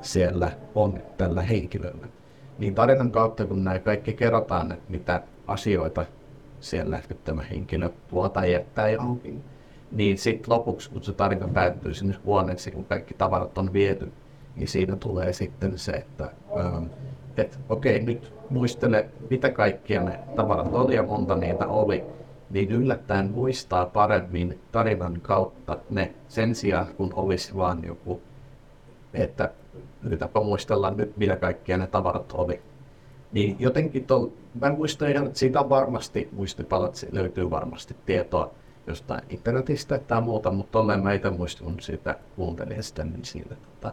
siellä 0.00 0.50
on 0.74 1.02
tällä 1.16 1.42
henkilöllä. 1.42 2.06
Niin 2.58 2.74
tarinan 2.74 3.10
kautta, 3.10 3.46
kun 3.46 3.64
näin 3.64 3.82
kaikki 3.82 4.12
kerrotaan, 4.12 4.72
että 4.72 4.90
mitä 4.90 5.22
asioita 5.46 6.06
siellä 6.60 7.00
tämä 7.24 7.42
henkilö 7.42 7.90
tuo 8.08 8.28
tai 8.28 8.52
jättää 8.52 8.88
johonkin, 8.88 9.44
niin 9.92 10.18
sitten 10.18 10.54
lopuksi, 10.54 10.90
kun 10.90 11.02
se 11.02 11.12
tarina 11.12 11.48
päättyy 11.48 11.94
sinne 11.94 12.14
huoneeseen, 12.24 12.76
kun 12.76 12.84
kaikki 12.84 13.14
tavarat 13.14 13.58
on 13.58 13.72
viety, 13.72 14.12
niin 14.56 14.68
siinä 14.68 14.96
tulee 14.96 15.32
sitten 15.32 15.78
se, 15.78 15.92
että 15.92 16.30
ähm, 16.58 16.84
et, 17.36 17.60
okei, 17.68 18.00
nyt 18.00 18.34
muistele, 18.50 19.08
mitä 19.30 19.50
kaikkia 19.50 20.02
ne 20.02 20.18
tavarat 20.36 20.74
oli 20.74 20.94
ja 20.94 21.02
monta 21.02 21.36
niitä 21.36 21.66
oli, 21.66 22.04
niin 22.50 22.70
yllättäen 22.70 23.30
muistaa 23.30 23.86
paremmin 23.86 24.60
tarinan 24.72 25.20
kautta 25.20 25.78
ne 25.90 26.14
sen 26.28 26.54
sijaan, 26.54 26.86
kun 26.86 27.12
olisi 27.16 27.56
vain 27.56 27.84
joku, 27.86 28.20
että 29.14 29.50
yritäpä 30.02 30.40
muistella 30.40 30.90
nyt, 30.90 31.16
mitä 31.16 31.36
kaikkia 31.36 31.76
ne 31.76 31.86
tavarat 31.86 32.32
oli. 32.32 32.62
Niin 33.32 33.56
jotenkin 33.58 34.04
tol, 34.04 34.26
mä 34.60 34.72
muistan 34.72 35.10
ihan, 35.10 35.26
että 35.26 35.38
siitä 35.38 35.68
varmasti 35.68 36.28
muistipalat, 36.32 37.06
löytyy 37.12 37.50
varmasti 37.50 37.96
tietoa 38.06 38.50
jostain 38.86 39.22
internetistä 39.28 39.98
tai 39.98 40.20
muuta, 40.20 40.50
mutta 40.50 40.72
tolleen 40.72 41.02
mä 41.02 41.12
itse 41.12 41.30
muistun 41.30 41.80
siitä 41.80 42.18
kuuntelin 42.36 42.82
sitä, 42.82 43.04
niin 43.04 43.24
siitä 43.24 43.54
tota, 43.54 43.92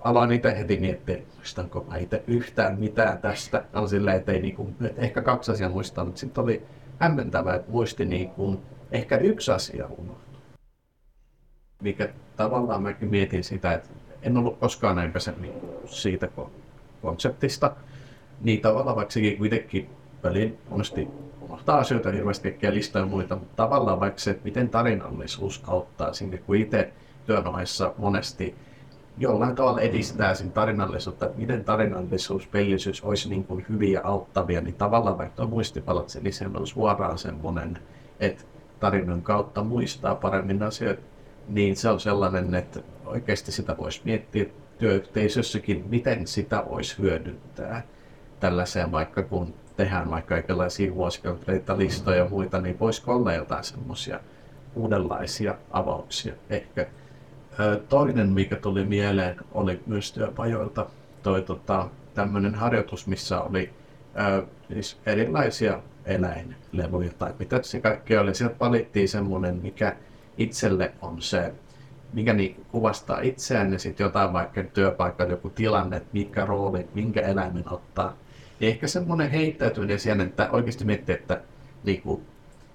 aloin 0.00 0.32
itse 0.32 0.58
heti 0.58 0.80
miettiä, 0.80 1.18
muistanko 1.36 1.84
mä 1.88 1.96
itse 1.96 2.22
yhtään 2.26 2.80
mitään 2.80 3.18
tästä. 3.18 3.64
On 3.74 3.88
silleen, 3.88 4.16
että 4.16 4.32
ei 4.32 4.42
niinku, 4.42 4.70
ehkä 4.96 5.22
kaksi 5.22 5.52
asiaa 5.52 5.70
muistaa, 5.70 6.04
mutta 6.04 6.20
sitten 6.20 6.44
oli 6.44 6.62
hämmentävää, 7.02 7.54
että 7.54 7.70
muisti 7.70 8.04
niinku, 8.04 8.60
ehkä 8.92 9.16
yksi 9.16 9.52
asia 9.52 9.86
unohtui. 9.86 10.40
Mikä 11.82 12.08
tavallaan 12.36 12.82
mäkin 12.82 13.10
mietin 13.10 13.44
sitä, 13.44 13.72
että 13.72 13.88
en 14.22 14.36
ollut 14.36 14.58
koskaan 14.58 15.12
niin 15.40 15.52
siitä 15.86 16.28
konseptista. 17.02 17.76
Niin 18.40 18.60
tavallaan 18.60 18.96
vaikka 18.96 19.12
sekin 19.12 19.38
kuitenkin 19.38 19.90
väliin 20.22 20.58
monesti 20.68 21.08
unohtaa 21.40 21.78
asioita 21.78 22.10
hirveästi 22.10 22.50
kaikkia 22.50 22.74
listoja 22.74 23.04
ja 23.04 23.10
muita, 23.10 23.36
mutta 23.36 23.56
tavallaan 23.56 24.00
vaikka 24.00 24.20
se, 24.20 24.30
että 24.30 24.44
miten 24.44 24.68
tarinallisuus 24.68 25.62
auttaa 25.66 26.12
sinne, 26.12 26.38
kun 26.38 26.56
itse 26.56 26.92
työnomaissa 27.26 27.94
monesti 27.98 28.54
jollain 29.22 29.54
tavalla 29.54 29.80
edistää 29.80 30.34
sen 30.34 30.52
tarinallisuutta, 30.52 31.26
että 31.26 31.38
miten 31.38 31.64
tarinallisuus, 31.64 32.46
pellisyys 32.46 33.02
olisi 33.02 33.28
niin 33.28 33.44
kuin 33.44 33.66
hyviä 33.68 34.00
auttavia, 34.04 34.60
niin 34.60 34.74
tavallaan 34.74 35.18
vaikka 35.18 35.36
tuo 35.36 35.46
muistipalat, 35.46 36.18
niin 36.22 36.32
se 36.32 36.46
on 36.54 36.66
suoraan 36.66 37.18
semmoinen, 37.18 37.78
että 38.20 38.44
tarinan 38.80 39.22
kautta 39.22 39.64
muistaa 39.64 40.14
paremmin 40.14 40.62
asioita, 40.62 41.02
niin 41.48 41.76
se 41.76 41.88
on 41.88 42.00
sellainen, 42.00 42.54
että 42.54 42.80
oikeasti 43.06 43.52
sitä 43.52 43.76
voisi 43.76 44.00
miettiä 44.04 44.44
työyhteisössäkin, 44.78 45.84
miten 45.88 46.26
sitä 46.26 46.64
voisi 46.70 46.98
hyödyntää 46.98 47.82
tällaiseen, 48.40 48.92
vaikka 48.92 49.22
kun 49.22 49.54
tehdään 49.76 50.10
vaikka 50.10 50.34
kaikenlaisia 50.34 50.94
vuosikaupleita, 50.94 51.78
listoja 51.78 52.16
ja 52.16 52.28
muita, 52.30 52.60
niin 52.60 52.80
voisiko 52.80 53.14
olla 53.14 53.32
jotain 53.32 53.64
semmoisia 53.64 54.20
uudenlaisia 54.74 55.54
avauksia 55.70 56.34
ehkä. 56.50 56.86
Toinen, 57.88 58.28
mikä 58.28 58.56
tuli 58.56 58.84
mieleen, 58.84 59.36
oli 59.52 59.80
myös 59.86 60.12
työpajoilta 60.12 60.86
toi 61.22 61.42
tota, 61.42 61.88
tämmöinen 62.14 62.54
harjoitus, 62.54 63.06
missä 63.06 63.40
oli 63.40 63.70
ö, 64.20 64.46
siis 64.72 64.98
erilaisia 65.06 65.82
eläinleluja 66.04 67.10
tai 67.18 67.32
mitä 67.38 67.62
se 67.62 67.80
kaikki 67.80 68.16
oli. 68.16 68.34
Sieltä 68.34 68.56
valittiin 68.60 69.08
semmoinen, 69.08 69.60
mikä 69.62 69.96
itselle 70.38 70.92
on 71.02 71.22
se 71.22 71.52
mikä 72.12 72.32
niin 72.32 72.64
kuvastaa 72.70 73.20
itseään 73.20 73.72
ja 73.72 73.78
sitten 73.78 74.04
jotain 74.04 74.32
vaikka 74.32 74.62
työpaikan 74.62 75.30
joku 75.30 75.50
tilanne, 75.50 75.96
että 75.96 76.08
mikä 76.12 76.46
rooli, 76.46 76.88
minkä 76.94 77.20
eläimen 77.20 77.72
ottaa. 77.72 78.16
Ja 78.60 78.68
ehkä 78.68 78.86
semmoinen 78.86 79.30
heittäytyminen 79.30 80.00
siihen, 80.00 80.20
että 80.20 80.50
oikeasti 80.50 80.84
miettii, 80.84 81.14
että, 81.14 81.40
niin 81.84 82.02
kuin, 82.02 82.22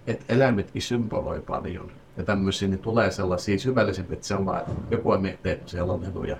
että 0.08 0.34
eläimetkin 0.34 0.82
symboloi 0.82 1.42
paljon. 1.42 1.92
Ja 2.18 2.24
tämmöisiä 2.24 2.68
niin 2.68 2.80
tulee 2.80 3.12
sellaisia 3.12 3.60
syvällisempiä, 3.60 4.14
että 4.14 4.28
se 4.28 4.36
on 4.36 4.62
joku 4.92 5.12
on 5.12 5.22
miettiä, 5.22 5.54
että 5.54 5.70
siellä 5.70 5.94
on 5.94 6.06
eluja. 6.06 6.38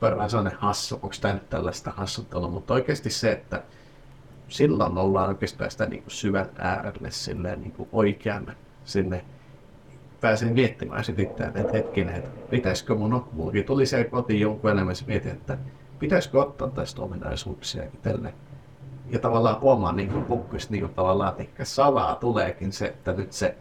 Vähän 0.00 0.30
sellainen 0.30 0.58
hassu, 0.58 0.94
onko 0.94 1.14
tämä 1.20 1.34
nyt 1.34 1.50
tällaista 1.50 1.90
hassuttelua, 1.90 2.48
mutta 2.48 2.74
oikeasti 2.74 3.10
se, 3.10 3.32
että 3.32 3.62
silloin 4.48 4.98
ollaan 4.98 5.28
oikeastaan 5.28 5.70
sitä 5.70 5.86
niin 5.86 6.04
syvän 6.08 6.48
äärelle 6.58 7.10
silleen 7.10 7.60
niin 7.60 7.72
kuin 7.72 7.88
oikeamme 7.92 8.52
sinne 8.84 9.24
pääsin 10.20 10.52
miettimään 10.52 11.04
sitten 11.04 11.24
itseään, 11.24 11.56
että 11.56 11.72
hetkinen, 11.72 12.14
että 12.14 12.30
pitäisikö 12.50 12.94
mun, 12.94 13.24
mullakin 13.32 13.64
tuli 13.64 13.86
se 13.86 14.04
kotiin 14.04 14.40
jonkun 14.40 14.70
elämässä 14.70 15.04
mietin, 15.06 15.32
että 15.32 15.58
pitäisikö 15.98 16.40
ottaa 16.40 16.70
tästä 16.70 17.02
ominaisuuksia 17.02 17.84
itselle. 17.84 18.34
Ja 19.10 19.18
tavallaan 19.18 19.60
huomaan 19.60 19.96
niin 19.96 20.08
kuin 20.08 20.24
pukkista, 20.24 20.72
niin 20.72 20.80
kuin 20.80 20.94
tavallaan, 20.94 21.34
ehkä 21.38 21.64
salaa 21.64 22.14
tuleekin 22.14 22.72
se, 22.72 22.86
että 22.86 23.12
nyt 23.12 23.32
se 23.32 23.56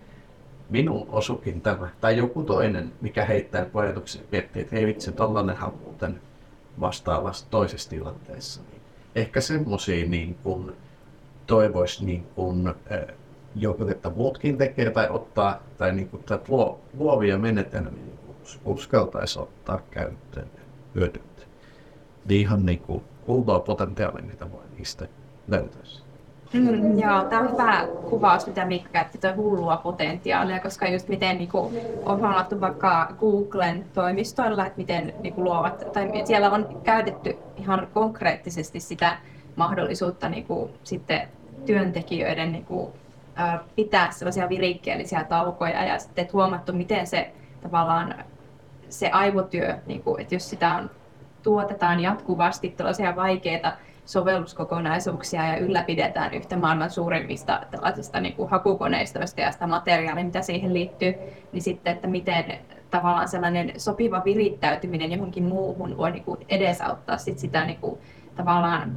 minun 0.70 1.08
osukin 1.10 1.62
tämä, 1.62 1.90
tai 2.02 2.18
joku 2.18 2.44
toinen, 2.44 2.92
mikä 3.02 3.26
heittää 3.26 3.66
ajatuksen, 3.74 4.22
miettii, 4.32 4.62
että 4.62 4.76
hei 4.76 4.86
vitsi, 4.86 5.12
tollanen 5.12 5.58
muuten 5.84 6.22
vastaavassa 6.80 7.46
toisessa 7.50 7.90
tilanteessa. 7.90 8.62
Niin 8.72 8.82
ehkä 9.16 9.42
semmoisia 9.42 10.06
niin 10.06 10.38
kuin 10.44 10.72
toivoisi 11.48 12.06
niin 12.06 12.24
kuin, 12.36 12.74
joku, 13.56 13.88
että 13.88 14.10
muutkin 14.10 14.58
tekee 14.58 14.90
tai 14.90 15.08
ottaa, 15.10 15.64
tai 15.78 15.94
niin 15.96 16.10
kuin, 16.10 16.24
luo, 16.48 16.80
luovia 16.98 17.38
menetelmiä 17.38 18.18
uskaltaisi 18.66 19.40
ottaa 19.40 19.82
käyttöön 19.92 20.48
hyödyntää. 20.96 21.46
Niin 22.26 22.42
ihan 22.42 22.66
niin 22.66 22.80
kuin 22.80 23.04
kultaa 23.26 23.60
potentiaali, 23.60 24.22
mitä 24.22 24.52
voi 24.52 24.64
niistä 24.78 25.08
löytäisi. 25.48 26.07
Mm, 26.54 27.00
joo, 27.00 27.24
tämä 27.24 27.42
on 27.42 27.52
hyvä 27.52 27.88
kuvaus, 28.10 28.48
mitä 28.48 28.66
Mikko 28.66 28.90
käytti, 28.94 29.18
tuo 29.18 29.34
hullua 29.36 29.78
potentiaalia, 29.78 30.60
koska 30.60 30.88
just 30.88 31.08
miten 31.08 31.38
niin 31.38 31.50
kuin, 31.50 31.78
on 32.06 32.20
huomattu 32.20 32.62
vaikka 32.62 33.14
Googlen 33.20 33.86
toimistoilla, 33.94 34.66
että 34.66 34.78
miten 34.78 35.14
niin 35.20 35.34
kuin, 35.34 35.46
luovat, 35.46 35.92
tai 35.94 36.12
siellä 36.26 36.52
on 36.52 36.82
käytetty 36.84 37.38
ihan 37.58 37.88
konkreettisesti 37.94 38.80
sitä 38.80 39.18
mahdollisuutta 39.56 40.30
niin 40.30 40.46
kuin, 40.46 40.72
sitten 40.84 41.28
työntekijöiden 41.66 42.52
niin 42.52 42.66
kuin, 42.66 42.92
pitää 43.76 44.12
sellaisia 44.12 44.50
virikkeellisiä 44.50 45.24
taukoja 45.24 45.86
ja 45.86 46.00
sitten 46.00 46.28
huomattu, 46.34 46.74
miten 46.74 47.08
se 47.08 47.32
tavallaan 47.62 48.16
se 48.90 49.10
aivotyö, 49.10 49.76
niin 49.86 50.04
kuin, 50.04 50.22
että 50.22 50.36
jos 50.36 50.50
sitä 50.50 50.76
on, 50.76 50.90
tuotetaan 51.44 52.00
jatkuvasti 52.00 52.70
tällaisia 52.70 53.16
vaikeita 53.16 53.74
sovelluskokonaisuuksia 54.08 55.48
ja 55.48 55.58
ylläpidetään 55.58 56.34
yhtä 56.34 56.58
maailman 56.58 56.90
suurimmista 56.90 57.62
tällaisista 57.72 58.20
niin 58.20 58.36
kuin 58.36 58.50
hakukoneistoista 58.50 59.42
ja 59.42 59.52
sitä 59.52 59.68
materiaalia, 59.68 60.26
mitä 60.26 60.42
siihen 60.42 60.74
liittyy, 60.74 61.14
niin 61.52 61.62
sitten, 61.62 61.94
että 61.94 62.08
miten 62.08 62.60
tavallaan 62.90 63.28
sellainen 63.28 63.74
sopiva 63.78 64.22
virittäytyminen 64.26 65.12
johonkin 65.12 65.44
muuhun 65.44 65.98
voi 65.98 66.12
niin 66.12 66.24
kuin 66.24 66.40
edesauttaa 66.50 67.18
sit 67.18 67.40
sitä 67.40 67.66
niin 67.66 67.78
kuin, 67.82 68.00
tavallaan 68.36 68.96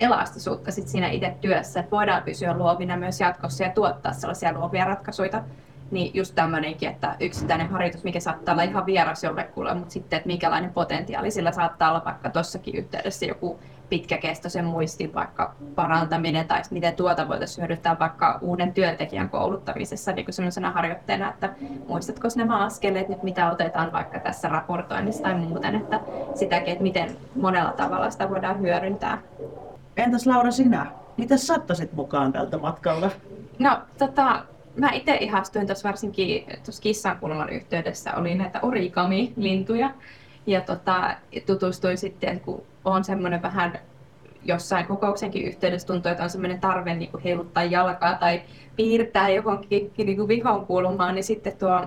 elastisuutta 0.00 0.70
sit 0.70 0.88
siinä 0.88 1.08
itse 1.08 1.34
työssä, 1.40 1.80
että 1.80 1.90
voidaan 1.90 2.22
pysyä 2.22 2.56
luovina 2.56 2.96
myös 2.96 3.20
jatkossa 3.20 3.64
ja 3.64 3.70
tuottaa 3.70 4.12
sellaisia 4.12 4.52
luovia 4.52 4.84
ratkaisuja. 4.84 5.44
Niin 5.90 6.10
just 6.14 6.34
tämmöinenkin, 6.34 6.88
että 6.88 7.16
yksittäinen 7.20 7.68
harjoitus, 7.68 8.04
mikä 8.04 8.20
saattaa 8.20 8.52
olla 8.52 8.62
ihan 8.62 8.86
vieras 8.86 9.24
jollekulle, 9.24 9.74
mutta 9.74 9.92
sitten, 9.92 10.16
että 10.16 10.26
minkälainen 10.26 10.72
potentiaali 10.72 11.30
sillä 11.30 11.52
saattaa 11.52 11.90
olla 11.90 12.04
vaikka 12.04 12.30
tuossakin 12.30 12.74
yhteydessä 12.74 13.26
joku 13.26 13.60
pitkäkestoisen 13.90 14.64
muistin 14.64 15.14
vaikka 15.14 15.54
parantaminen 15.74 16.48
tai 16.48 16.62
miten 16.70 16.96
tuota 16.96 17.28
voitaisiin 17.28 17.62
hyödyntää 17.62 17.98
vaikka 17.98 18.38
uuden 18.42 18.74
työntekijän 18.74 19.30
kouluttamisessa 19.30 20.12
niin 20.12 20.32
sellaisena 20.32 20.70
harjoitteena, 20.70 21.30
että 21.30 21.54
muistatko 21.88 22.28
nämä 22.36 22.64
askeleet 22.64 23.08
nyt, 23.08 23.22
mitä 23.22 23.50
otetaan 23.50 23.92
vaikka 23.92 24.18
tässä 24.18 24.48
raportoinnissa 24.48 25.22
tai 25.22 25.34
muuten, 25.34 25.74
että 25.74 26.00
sitäkin, 26.34 26.72
että 26.72 26.82
miten 26.82 27.16
monella 27.34 27.72
tavalla 27.72 28.10
sitä 28.10 28.30
voidaan 28.30 28.60
hyödyntää. 28.60 29.18
Entäs 29.96 30.26
Laura 30.26 30.50
sinä? 30.50 30.86
Mitä 31.16 31.36
saattaisit 31.36 31.92
mukaan 31.92 32.32
tältä 32.32 32.58
matkalla? 32.58 33.10
No, 33.58 33.78
tota, 33.98 34.44
mä 34.76 34.90
itse 34.92 35.16
ihastuin 35.16 35.66
tuossa 35.66 35.88
varsinkin 35.88 36.44
tuossa 36.64 36.82
kissankulman 36.82 37.48
yhteydessä, 37.48 38.14
oli 38.14 38.34
näitä 38.34 38.60
origami-lintuja. 38.62 39.90
Ja 40.46 40.60
tota, 40.60 41.16
tutustuin 41.46 41.98
sitten, 41.98 42.40
kun 42.40 42.62
on 42.84 43.04
semmoinen 43.04 43.42
vähän 43.42 43.78
jossain 44.44 44.86
kokouksenkin 44.86 45.44
yhteydessä 45.44 45.86
tuntuu, 45.86 46.10
että 46.10 46.24
on 46.24 46.30
semmoinen 46.30 46.60
tarve 46.60 46.94
niin 46.94 47.10
kuin 47.10 47.22
heiluttaa 47.22 47.64
jalkaa 47.64 48.14
tai 48.14 48.42
piirtää 48.76 49.28
johonkin 49.28 49.92
niin 49.96 50.16
kuin 50.16 50.28
vihon 50.28 50.66
kulmaan, 50.66 51.14
niin 51.14 51.24
sitten 51.24 51.56
tuo 51.56 51.86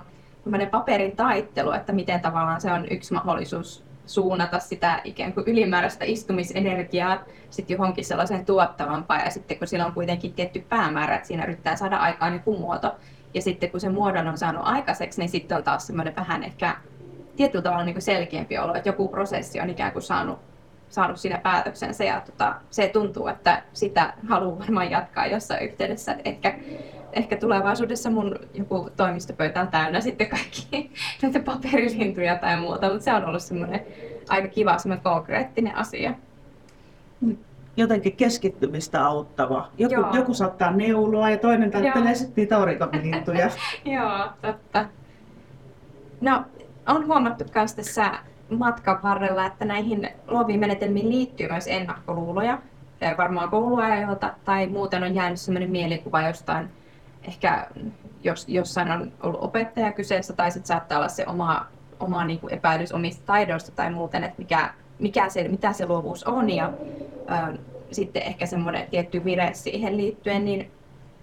paperin 0.70 1.16
taittelu, 1.16 1.72
että 1.72 1.92
miten 1.92 2.20
tavallaan 2.20 2.60
se 2.60 2.72
on 2.72 2.86
yksi 2.90 3.14
mahdollisuus 3.14 3.84
suunnata 4.06 4.58
sitä 4.58 5.00
ikään 5.04 5.32
kuin 5.32 5.48
ylimääräistä 5.48 6.04
istumisenergiaa 6.04 7.18
sitten 7.50 7.74
johonkin 7.74 8.04
sellaiseen 8.04 8.46
tuottavampaan. 8.46 9.24
Ja 9.24 9.30
sitten 9.30 9.58
kun 9.58 9.68
sillä 9.68 9.86
on 9.86 9.92
kuitenkin 9.92 10.32
tietty 10.32 10.64
päämäärä, 10.68 11.14
että 11.14 11.28
siinä 11.28 11.44
yrittää 11.44 11.76
saada 11.76 11.96
aikaan 11.96 12.32
joku 12.32 12.58
muoto 12.58 12.94
ja 13.34 13.42
sitten 13.42 13.70
kun 13.70 13.80
se 13.80 13.88
muodon 13.88 14.28
on 14.28 14.38
saanut 14.38 14.62
aikaiseksi, 14.64 15.20
niin 15.20 15.28
sitten 15.28 15.58
on 15.58 15.64
taas 15.64 15.86
semmoinen 15.86 16.16
vähän 16.16 16.42
ehkä 16.42 16.76
tietyllä 17.36 17.62
tavalla 17.62 17.84
niin 17.84 17.94
kuin 17.94 18.02
selkeämpi 18.02 18.58
olo, 18.58 18.74
että 18.74 18.88
joku 18.88 19.08
prosessi 19.08 19.60
on 19.60 19.70
ikään 19.70 19.92
kuin 19.92 20.02
saanut, 20.02 20.38
saanut 20.94 21.16
siinä 21.16 21.38
päätöksensä 21.38 22.04
ja 22.04 22.20
tota, 22.20 22.54
se 22.70 22.88
tuntuu, 22.88 23.26
että 23.26 23.62
sitä 23.72 24.12
haluaa 24.28 24.58
varmaan 24.58 24.90
jatkaa 24.90 25.26
jossain 25.26 25.64
yhteydessä. 25.64 26.16
ehkä, 26.24 26.54
ehkä 27.12 27.36
tulevaisuudessa 27.36 28.10
mun 28.10 28.38
joku 28.54 28.90
toimistopöytä 28.96 29.60
on 29.60 29.68
täynnä 29.68 30.00
sitten 30.00 30.28
kaikki 30.28 30.90
näitä 31.22 31.40
paperilintuja 31.40 32.36
tai 32.36 32.60
muuta, 32.60 32.88
mutta 32.88 33.04
se 33.04 33.12
on 33.12 33.24
ollut 33.24 33.42
semmoinen 33.42 33.80
aika 34.28 34.48
kiva, 34.48 34.78
semmoinen 34.78 35.04
konkreettinen 35.04 35.76
asia. 35.76 36.14
Jotenkin 37.76 38.16
keskittymistä 38.16 39.06
auttava. 39.06 39.68
Joku, 39.78 39.94
joku 40.12 40.34
saattaa 40.34 40.72
neuloa 40.72 41.30
ja 41.30 41.38
toinen 41.38 41.70
täyttelee 41.70 42.14
sitten 42.14 42.42
niitä 42.42 42.58
origamilintuja. 42.58 43.50
Joo, 43.94 44.28
totta. 44.42 44.86
No, 46.20 46.44
on 46.86 47.06
huomattu 47.06 47.44
myös 47.54 47.74
tässä 47.74 48.12
matkan 48.50 49.02
varrella, 49.02 49.46
että 49.46 49.64
näihin 49.64 50.08
luoviin 50.28 50.60
menetelmiin 50.60 51.08
liittyy 51.08 51.48
myös 51.48 51.66
ennakkoluuloja. 51.66 52.58
Varmaan 53.18 53.50
kouluajoilta 53.50 54.34
tai 54.44 54.66
muuten 54.66 55.02
on 55.02 55.14
jäänyt 55.14 55.40
sellainen 55.40 55.70
mielikuva 55.70 56.22
jostain, 56.22 56.68
ehkä 57.28 57.66
jos, 58.22 58.48
jossain 58.48 58.90
on 58.90 59.12
ollut 59.22 59.42
opettaja 59.42 59.92
kyseessä 59.92 60.32
tai 60.32 60.50
sitten 60.50 60.66
saattaa 60.66 60.98
olla 60.98 61.08
se 61.08 61.26
oma, 61.26 61.66
oma 62.00 62.24
niin 62.24 62.40
kuin 62.40 62.54
epäilys 62.54 62.92
omista 62.92 63.22
taidoista 63.26 63.72
tai 63.72 63.90
muuten, 63.90 64.24
että 64.24 64.38
mikä, 64.38 64.74
mikä 64.98 65.28
se, 65.28 65.48
mitä 65.48 65.72
se 65.72 65.86
luovuus 65.86 66.24
on 66.24 66.50
ja 66.50 66.72
ö, 67.50 67.58
sitten 67.90 68.22
ehkä 68.22 68.46
semmoinen 68.46 68.86
tietty 68.90 69.24
vire 69.24 69.50
siihen 69.54 69.96
liittyen, 69.96 70.44
niin 70.44 70.70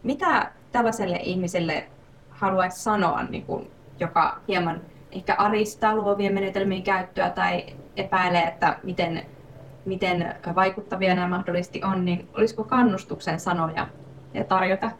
mitä 0.04 0.52
tällaiselle 0.72 1.20
ihmiselle 1.24 1.88
haluaisi 2.30 2.84
sanoa, 2.84 3.24
niin 3.24 3.46
kuin, 3.46 3.72
joka 4.00 4.40
hieman 4.48 4.82
ehkä 5.12 5.36
aristaa 5.38 5.96
luovien 5.96 6.34
menetelmien 6.34 6.84
käyttöä 6.84 7.30
tai 7.30 7.66
epäilee, 7.96 8.44
että 8.44 8.80
miten, 8.84 9.26
miten 9.86 10.36
vaikuttavia 10.56 11.16
nämä 11.16 11.28
mahdollisesti 11.28 11.82
on, 11.84 12.06
niin 12.06 12.30
olisiko 12.34 12.64
kannustuksen 12.64 13.40
sanoja 13.40 13.88
ja 14.34 14.44
tarjota? 14.44 14.92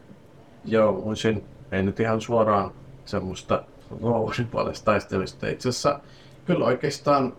Joo, 0.66 1.06
voisin, 1.06 1.44
ei 1.72 1.84
nyt 1.84 2.00
ihan 2.00 2.22
suoraan 2.22 2.72
semmoista 3.06 3.64
luovuuden 4.00 4.48
puolesta 4.48 4.86
taistelista. 4.86 5.48
Itse 5.48 5.70
asiassa 5.70 6.00
kyllä 6.46 6.66
oikeastaan 6.66 7.34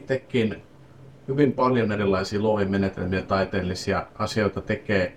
itsekin 0.00 0.62
hyvin 1.28 1.52
paljon 1.52 1.92
erilaisia 1.92 2.40
luovia 2.40 2.66
menetelmiä 2.66 3.22
taiteellisia 3.22 4.06
asioita 4.18 4.60
tekee, 4.60 5.16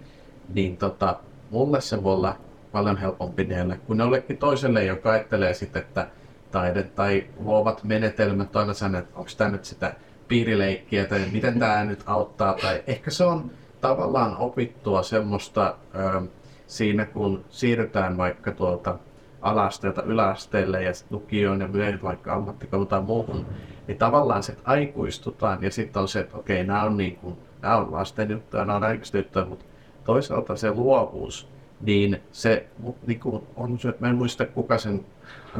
niin 0.53 0.77
tota, 0.77 1.19
mulle 1.51 1.81
se 1.81 2.03
voi 2.03 2.13
olla 2.13 2.35
paljon 2.71 2.97
helpompi 2.97 3.43
niille 3.43 3.79
kuin 3.87 3.99
jollekin 3.99 4.37
toiselle, 4.37 4.83
joka 4.85 5.11
ajattelee 5.11 5.53
sitten, 5.53 5.81
että 5.81 6.07
taide 6.51 6.83
tai 6.83 7.25
luovat 7.39 7.83
menetelmät 7.83 8.49
sen, 8.73 8.95
että 8.95 9.19
onko 9.19 9.31
tämä 9.37 9.51
nyt 9.51 9.65
sitä 9.65 9.93
piirileikkiä 10.27 11.05
tai 11.05 11.19
miten 11.31 11.59
tämä 11.59 11.83
nyt 11.83 12.03
auttaa. 12.05 12.53
Tai 12.53 12.83
ehkä 12.87 13.11
se 13.11 13.23
on 13.23 13.51
tavallaan 13.81 14.37
opittua 14.37 15.03
semmoista 15.03 15.75
ö, 15.95 16.21
siinä, 16.67 17.05
kun 17.05 17.45
siirrytään 17.49 18.17
vaikka 18.17 18.51
tuolta 18.51 18.97
alasteelta 19.41 20.03
yläasteelle 20.03 20.83
ja 20.83 20.91
lukioon 21.09 21.61
ja 21.61 21.67
myöhemmin 21.67 22.03
vaikka 22.03 22.33
ammattikouluun 22.33 22.87
tai 22.87 23.01
muuhun, 23.01 23.45
niin 23.87 23.97
tavallaan 23.97 24.43
se, 24.43 24.51
että 24.51 24.71
aikuistutaan 24.71 25.63
ja 25.63 25.71
sitten 25.71 26.01
on 26.01 26.07
se, 26.07 26.19
että 26.19 26.37
okei, 26.37 26.63
nämä 26.63 26.83
on, 26.83 26.97
niin 26.97 27.15
kuin, 27.15 27.37
nämä 27.61 27.77
on 27.77 27.91
lasten 27.91 28.31
juttuja, 28.31 28.65
nämä 28.65 28.75
on 28.75 28.83
aikuisten 28.83 29.19
juttuja, 29.19 29.45
mutta 29.45 29.65
toisaalta 30.03 30.55
se 30.55 30.71
luovuus, 30.71 31.49
niin 31.81 32.21
se 32.31 32.67
niin 33.07 33.19
kuin 33.19 33.43
on 33.55 33.79
mä 33.99 34.09
en 34.09 34.15
muista 34.15 34.45
kuka 34.45 34.77
sen 34.77 35.05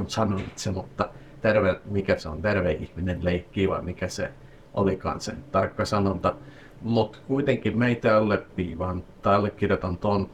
sanonut 0.08 0.44
se, 0.56 0.72
mutta 0.72 1.10
terve, 1.42 1.80
mikä 1.86 2.18
se 2.18 2.30
on, 2.30 2.42
terve 2.42 2.72
ihminen 2.72 3.26
leikkii 3.26 3.70
vai 3.70 3.82
mikä 3.82 4.08
se 4.08 4.32
olikaan 4.74 5.22
se 5.22 5.34
tarkka 5.52 5.86
sanonta. 5.86 6.36
Mutta 6.82 7.20
kuitenkin 7.28 7.78
meitä 7.78 8.18
alleviivaan 8.18 9.04
tai 9.22 9.36
allekirjoitan 9.36 9.98
ton 9.98 10.30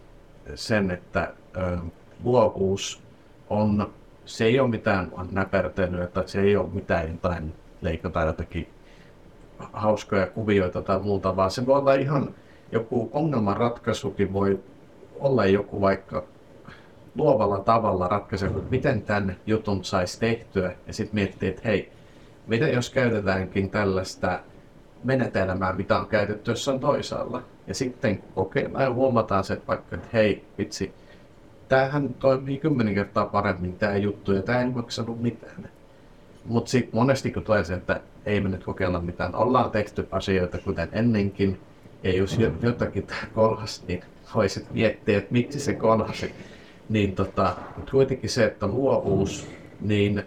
sen, 0.56 0.91
että 0.91 1.34
ö, 1.58 1.78
luovuus 2.24 3.04
on, 3.50 3.93
se 4.26 4.45
ei 4.45 4.60
ole 4.60 4.69
mitään 4.69 5.12
näpertelyä 5.32 6.08
tai 6.08 6.28
se 6.28 6.41
ei 6.41 6.56
ole 6.58 6.69
mitään 6.74 7.12
jotain 7.12 7.54
leikata 7.82 8.21
jotakin 8.21 8.67
hauskoja 9.74 10.28
kuvioita 10.28 10.82
tai 10.82 11.00
muuta, 11.00 11.36
vaan 11.36 11.52
se 11.52 11.65
voi 11.65 11.80
olla 11.80 11.93
ihan 11.93 12.36
joku 12.71 13.10
ongelmanratkaisukin 13.13 14.34
voi 14.34 14.60
olla 15.19 15.45
joku 15.45 15.82
vaikka 15.82 16.23
luovalla 17.15 17.60
tavalla 17.60 18.08
ratkaisee, 18.08 18.49
miten 18.69 19.01
tämän 19.01 19.36
jutun 19.45 19.84
saisi 19.84 20.19
tehtyä 20.19 20.75
ja 20.88 20.93
sitten 20.93 21.15
miettii, 21.15 21.49
että 21.49 21.62
hei, 21.65 21.91
mitä 22.47 22.67
jos 22.67 22.89
käytetäänkin 22.89 23.69
tällaista 23.69 24.39
menetelmää, 25.04 25.73
mitä 25.73 25.97
on 25.97 26.08
käytetty 26.08 26.51
jossain 26.51 26.80
toisaalla. 26.80 27.43
Ja 27.67 27.73
sitten 27.73 28.23
kokeillaan 28.36 28.84
ja 28.84 28.93
huomataan 28.93 29.43
se, 29.43 29.54
että 29.54 29.67
vaikka, 29.67 29.95
että 29.95 30.08
hei, 30.13 30.45
vitsi, 30.58 30.93
tämähän 31.67 32.13
toimii 32.13 32.58
kymmenen 32.58 32.93
kertaa 32.93 33.25
paremmin 33.25 33.78
tämä 33.78 33.97
juttu 33.97 34.32
ja 34.32 34.41
tämä 34.41 34.62
ei 34.62 34.69
maksanut 34.69 35.21
mitään. 35.21 35.69
Mutta 36.45 36.71
sitten 36.71 36.95
monesti 36.95 37.32
kun 37.32 37.43
tulee 37.43 37.63
se, 37.63 37.73
että 37.73 38.01
ei 38.25 38.41
me 38.41 38.49
nyt 38.49 38.63
kokeilla 38.63 39.01
mitään, 39.01 39.36
ollaan 39.36 39.71
tehty 39.71 40.08
asioita 40.12 40.58
kuten 40.58 40.89
ennenkin, 40.91 41.60
ja 42.05 42.17
jos 42.17 42.37
jotakin 42.61 43.07
kolhas, 43.35 43.83
niin 43.87 44.03
voisit 44.35 44.71
miettiä, 44.71 45.17
että 45.17 45.33
miksi 45.33 45.59
se 45.59 45.73
kolhasi 45.73 46.33
niin 46.89 47.15
tota, 47.15 47.55
mutta 47.75 47.91
kuitenkin 47.91 48.29
se, 48.29 48.45
että 48.45 48.67
luovuus, 48.67 49.47
niin 49.81 50.23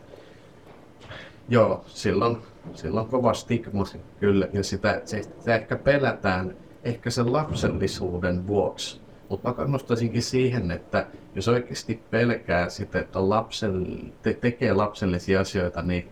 joo, 1.49 1.85
silloin, 1.87 2.39
silloin 2.75 3.07
kova 3.07 3.35
stigma 3.35 3.85
kyllä, 4.21 4.49
ja 4.53 4.65
sitä, 4.65 5.03
sitä 5.05 5.55
ehkä 5.55 5.77
pelätään 5.77 6.57
ehkä 6.85 7.11
sen 7.11 7.33
lapsellisuuden 7.33 8.47
vuoksi. 8.47 9.01
Mutta 9.29 9.49
mä 9.49 9.55
kannustaisinkin 9.55 10.23
siihen, 10.23 10.71
että 10.71 11.07
jos 11.35 11.49
oikeasti 11.49 12.03
pelkää 12.11 12.69
sitä, 12.69 12.99
että 13.01 13.19
on 13.19 13.29
lapselle, 13.29 14.13
te, 14.23 14.33
tekee 14.33 14.73
lapsellisia 14.73 15.41
asioita, 15.41 15.83
niin 15.83 16.09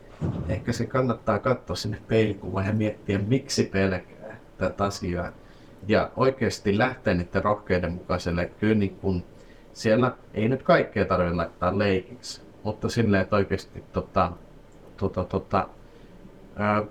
ehkä 0.49 0.73
se 0.73 0.87
kannattaa 0.87 1.39
katsoa 1.39 1.77
sinne 1.77 1.99
peilikuvaan 2.09 2.67
ja 2.67 2.73
miettiä, 2.73 3.19
miksi 3.19 3.65
pelkää 3.65 4.41
tätä 4.59 4.85
asiaa. 4.85 5.33
Ja 5.89 6.11
oikeasti 6.17 6.79
lähteä 6.79 7.15
niiden 7.15 7.45
rohkeiden 7.45 7.93
mukaiselle. 7.93 8.47
Kyllä 8.47 8.75
niin 8.75 8.97
kun 8.97 9.25
siellä 9.73 10.13
ei 10.35 10.49
nyt 10.49 10.63
kaikkea 10.63 11.05
tarvitse 11.05 11.37
laittaa 11.37 11.79
leikiksi, 11.79 12.43
mutta 12.63 12.89
silleen, 12.89 13.23
että 13.23 13.37
oikeasti 13.37 13.85
tota, 13.93 14.33
tota, 14.97 15.25
tota, 15.25 15.69
ää, 16.57 16.83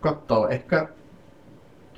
katsoo 0.00 0.48
ehkä 0.48 0.88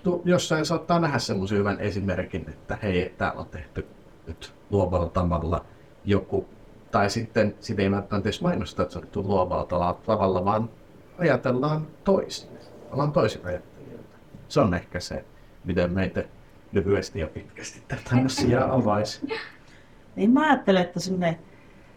tu, 0.03 0.23
jossain 0.25 0.67
saattaa 0.67 0.99
nähdä 0.99 1.19
semmoisen 1.19 1.59
hyvän 1.59 1.81
esimerkin, 1.81 2.47
että 2.49 2.79
hei, 2.83 3.15
täällä 3.19 3.41
on 3.41 3.47
tehty 3.47 3.87
nyt 4.27 4.55
luovalla 4.71 5.09
tavalla 5.09 5.65
joku, 6.05 6.49
tai 6.91 7.11
sitten 7.11 7.55
sitä 7.61 7.83
ei 7.83 7.91
välttämättä 7.91 8.29
edes 8.29 8.43
mainosta, 8.43 8.83
että 8.83 8.93
se 8.93 8.99
on 8.99 9.05
tehty 9.05 9.23
luovalla 9.23 9.95
tavalla, 10.07 10.45
vaan 10.45 10.71
ajatellaan 11.19 11.87
toisin. 12.05 12.51
Ollaan 12.93 13.13
toisin 13.13 13.47
ajattelijoita. 13.47 14.17
Se 14.49 14.61
on 14.61 14.75
ehkä 14.75 15.01
se, 15.01 15.25
miten 15.67 15.93
meitä 15.93 16.25
lyhyesti 16.73 17.21
ja 17.21 17.27
pitkästi 17.27 17.83
tätä 17.89 18.17
asiaa 18.25 18.75
avaisi. 18.75 19.27
Niin 20.17 20.31
mä 20.31 20.43
ajattelen, 20.43 20.83
että 20.83 21.01
semmoinen, 21.01 21.39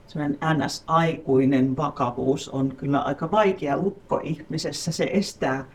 semmoinen 0.08 0.38
NS-aikuinen 0.58 1.77
vakavuus 1.77 2.49
on 2.49 2.75
kyllä 2.75 2.99
aika 2.99 3.32
vaikea 3.32 3.77
lukko 3.77 4.21
ihmisessä. 4.23 4.91
Se 4.91 5.10
estää 5.13 5.65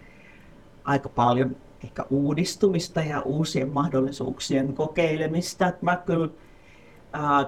aika 0.85 1.09
paljon 1.09 1.57
ehkä 1.85 2.05
uudistumista 2.11 3.01
ja 3.01 3.21
uusien 3.21 3.73
mahdollisuuksien 3.73 4.75
kokeilemista. 4.75 5.73
Mä 5.83 5.97
kyllä 5.97 6.29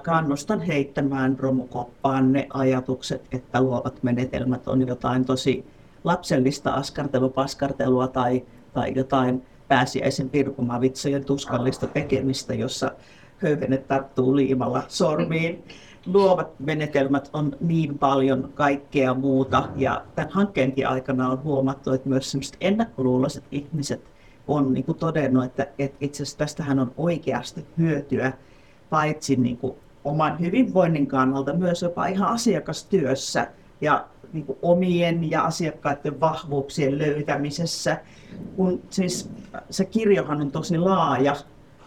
kannustan 0.03 0.61
heittämään 0.61 1.39
romukoppaan 1.39 2.33
ne 2.33 2.47
ajatukset, 2.53 3.21
että 3.31 3.61
luovat 3.61 4.03
menetelmät 4.03 4.67
on 4.67 4.87
jotain 4.87 5.25
tosi 5.25 5.65
lapsellista 6.03 6.71
askartelupaskartelua 6.71 8.07
tai, 8.07 8.45
tai 8.73 8.93
jotain 8.95 9.45
pääsiäisen 9.67 10.31
virkumavitsojen 10.31 11.25
tuskallista 11.25 11.87
tekemistä, 11.87 12.53
jossa 12.53 12.91
höyhenet 13.37 13.87
tarttuu 13.87 14.35
liimalla 14.35 14.83
sormiin. 14.87 15.63
Luovat 16.05 16.59
menetelmät 16.59 17.29
on 17.33 17.55
niin 17.59 17.97
paljon 17.97 18.51
kaikkea 18.55 19.13
muuta 19.13 19.69
ja 19.75 20.05
tämän 20.15 20.31
hankkeenkin 20.31 20.87
aikana 20.87 21.29
on 21.29 21.43
huomattu, 21.43 21.91
että 21.91 22.09
myös 22.09 22.31
sellaiset 22.31 22.57
ennakkoluuloiset 22.61 23.43
ihmiset 23.51 24.01
on 24.47 24.73
niin 24.73 24.83
kuin 24.83 24.97
todennut, 24.97 25.43
että, 25.43 25.67
että 25.79 25.97
itse 26.01 26.23
asiassa 26.23 26.37
tästähän 26.37 26.79
on 26.79 26.91
oikeasti 26.97 27.65
hyötyä 27.77 28.33
paitsi 28.89 29.35
niin 29.35 29.57
kuin 29.57 29.75
oman 30.03 30.39
hyvinvoinnin 30.39 31.07
kannalta, 31.07 31.53
myös 31.53 31.81
jopa 31.81 32.05
ihan 32.05 32.29
asiakastyössä 32.29 33.47
ja 33.81 34.07
niin 34.33 34.45
kuin 34.45 34.59
omien 34.61 35.31
ja 35.31 35.43
asiakkaiden 35.43 36.19
vahvuuksien 36.19 36.97
löytämisessä. 36.97 37.97
Kun 38.55 38.81
siis 38.89 39.29
se 39.69 39.85
kirjohan 39.85 40.41
on 40.41 40.51
tosi 40.51 40.77
laaja, 40.77 41.35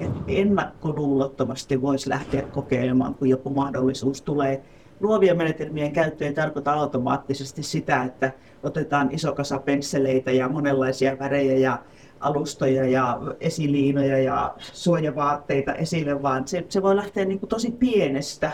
että 0.01 0.21
ennakkoluulottomasti 0.29 1.83
voisi 1.83 2.09
lähteä 2.09 2.43
kokeilemaan, 2.43 3.15
kun 3.15 3.29
joku 3.29 3.51
mahdollisuus 3.51 4.23
tulee. 4.23 4.63
Luovien 5.01 5.37
menetelmien 5.37 5.93
käyttö 5.93 6.27
ei 6.27 6.33
tarkoita 6.33 6.73
automaattisesti 6.73 7.63
sitä, 7.63 8.03
että 8.03 8.33
otetaan 8.63 9.09
iso 9.13 9.33
kasa 9.33 9.59
pensseleitä 9.59 10.31
ja 10.31 10.49
monenlaisia 10.49 11.19
värejä 11.19 11.59
ja 11.59 11.79
alustoja 12.21 12.89
ja 12.89 13.21
esiliinoja 13.41 14.19
ja 14.19 14.55
suojavaatteita 14.59 15.75
esille, 15.75 16.23
vaan 16.23 16.49
se, 16.49 16.67
se 16.69 16.83
voi 16.83 16.97
lähteä 16.97 17.25
niin 17.25 17.39
kuin 17.39 17.51
tosi 17.51 17.71
pienestä. 17.71 18.53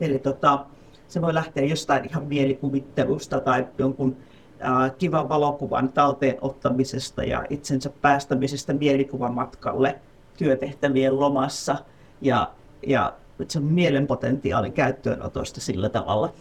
Eli 0.00 0.18
tota, 0.18 0.66
se 1.08 1.22
voi 1.22 1.34
lähteä 1.34 1.64
jostain 1.64 2.08
ihan 2.10 2.24
mielikuvittelusta 2.24 3.40
tai 3.40 3.66
jonkun 3.78 4.16
äh, 4.64 4.92
kivan 4.98 5.28
valokuvan 5.28 5.88
talteen 5.88 6.36
ottamisesta 6.40 7.24
ja 7.24 7.44
itsensä 7.50 7.90
päästämisestä 8.02 8.74
mielikuvamatkalle 8.74 9.98
työtehtävien 10.38 11.20
lomassa 11.20 11.76
ja, 12.20 12.50
ja 12.86 13.14
se 13.48 13.60
mielenpotentiaalin 13.60 14.72
käyttöönotosta 14.72 15.60
sillä 15.60 15.88
tavalla. 15.88 16.32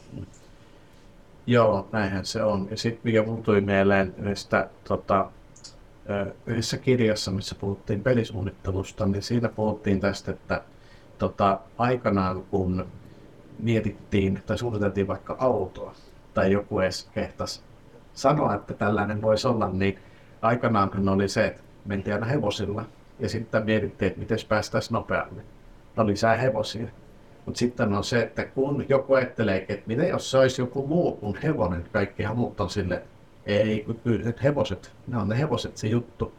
Joo, 1.47 1.87
näinhän 1.91 2.25
se 2.25 2.43
on. 2.43 2.67
Ja 2.71 2.77
sitten 2.77 3.01
mikä 3.03 3.23
mun 3.23 3.43
tuli 3.43 3.61
mieleen 3.61 4.15
yhdestä 4.17 4.69
tota, 4.87 5.31
yhdessä 6.45 6.77
kirjassa, 6.77 7.31
missä 7.31 7.55
puhuttiin 7.55 8.03
pelisuunnittelusta, 8.03 9.05
niin 9.05 9.23
siinä 9.23 9.49
puhuttiin 9.49 9.99
tästä, 9.99 10.31
että 10.31 10.61
tota, 11.17 11.59
aikanaan 11.77 12.43
kun 12.43 12.85
mietittiin 13.59 14.43
tai 14.45 14.57
suunniteltiin 14.57 15.07
vaikka 15.07 15.35
autoa 15.39 15.93
tai 16.33 16.51
joku 16.51 16.79
edes 16.79 17.09
kehtas 17.13 17.63
sanoa, 18.13 18.55
että 18.55 18.73
tällainen 18.73 19.21
voisi 19.21 19.47
olla, 19.47 19.69
niin 19.69 19.99
aikanaan 20.41 21.09
oli 21.09 21.27
se, 21.27 21.47
että 21.47 21.61
mentiin 21.85 22.13
aina 22.13 22.25
hevosilla 22.25 22.85
ja 23.19 23.29
sitten 23.29 23.65
mietittiin, 23.65 24.07
että 24.07 24.19
miten 24.19 24.37
päästäisiin 24.49 24.93
nopeammin. 24.93 25.43
No 25.95 26.07
lisää 26.07 26.35
hevosia. 26.37 26.87
Mutta 27.45 27.59
sitten 27.59 27.93
on 27.93 28.03
se, 28.03 28.21
että 28.21 28.45
kun 28.45 28.85
joku 28.89 29.13
ajattelee, 29.13 29.65
että 29.69 29.87
mitä 29.87 30.03
jos 30.03 30.31
se 30.31 30.37
olisi 30.37 30.61
joku 30.61 30.87
muu 30.87 31.11
kuin 31.11 31.37
hevonen, 31.43 31.85
kaikkihan 31.91 32.37
muut 32.37 32.59
on 32.59 32.69
sille, 32.69 33.01
ei, 33.45 33.83
kun 33.83 33.99
hevoset, 34.43 34.91
ne 35.07 35.17
on 35.17 35.29
ne 35.29 35.39
hevoset 35.39 35.77
se 35.77 35.87
juttu. 35.87 36.33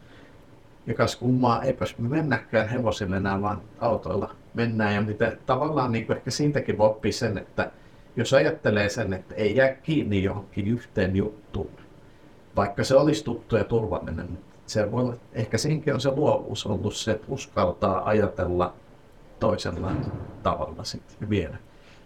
Ja 0.87 0.93
kas 0.93 1.15
kummaa, 1.15 1.63
eipäs 1.63 1.97
me 1.97 2.09
mennäkään 2.09 2.69
hevosille 2.69 3.17
enää 3.17 3.41
vaan 3.41 3.61
autoilla 3.79 4.35
mennään. 4.57 4.95
Ja 4.95 5.01
mitä 5.01 5.37
tavallaan 5.45 5.91
niin 5.91 6.11
ehkä 6.11 6.31
siitäkin 6.31 6.77
voi 6.77 6.87
oppia 6.87 7.11
sen, 7.11 7.37
että 7.37 7.71
jos 8.15 8.33
ajattelee 8.33 8.89
sen, 8.89 9.13
että 9.13 9.35
ei 9.35 9.55
jää 9.55 9.69
kiinni 9.69 10.23
johonkin 10.23 10.67
yhteen 10.67 11.15
juttuun, 11.15 11.71
vaikka 12.55 12.83
se 12.83 12.95
olisi 12.95 13.23
tuttu 13.23 13.57
ja 13.57 13.63
turvallinen, 13.63 14.37
se 14.65 14.91
voi, 14.91 15.13
ehkä 15.33 15.57
siinäkin 15.57 15.93
on 15.93 16.01
se 16.01 16.11
luovuus 16.11 16.65
ollut 16.65 16.95
se, 16.95 17.11
että 17.11 17.27
uskaltaa 17.29 18.05
ajatella 18.05 18.73
toisella 19.39 19.91
tavalla 20.43 20.83
sitten 20.83 21.29
vielä 21.29 21.57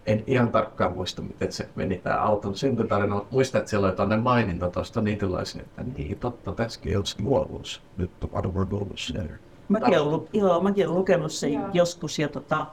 en 0.06 0.24
ihan 0.28 0.52
tarkkaan 0.52 0.94
muista, 0.94 1.22
miten 1.22 1.52
se 1.52 1.70
meni 1.76 1.98
tämä 1.98 2.18
auton 2.18 2.56
syntytarina, 2.56 3.16
mutta 3.16 3.34
muistan, 3.34 3.60
että 3.60 3.70
siellä 3.70 3.88
oli 3.88 3.96
tuonne 3.96 4.18
maininta 4.18 4.70
tuosta 4.70 5.02
niitilaisen, 5.02 5.62
että 5.62 5.84
niin 5.84 6.20
totta, 6.20 6.52
tässäkin 6.52 6.98
on 6.98 7.04
luovuus. 7.22 7.82
Nyt 7.98 8.12
on 8.32 8.68
ollut 8.72 9.00
siellä. 9.00 9.34
Mäkin 9.72 10.00
olen, 10.00 10.28
joo, 10.34 10.62
mäkin 10.62 10.88
olen 10.88 11.00
lukenut 11.00 11.32
sen 11.32 11.54
joo. 11.54 11.70
joskus 11.74 12.20
ja 12.20 12.28
tota, 12.28 12.66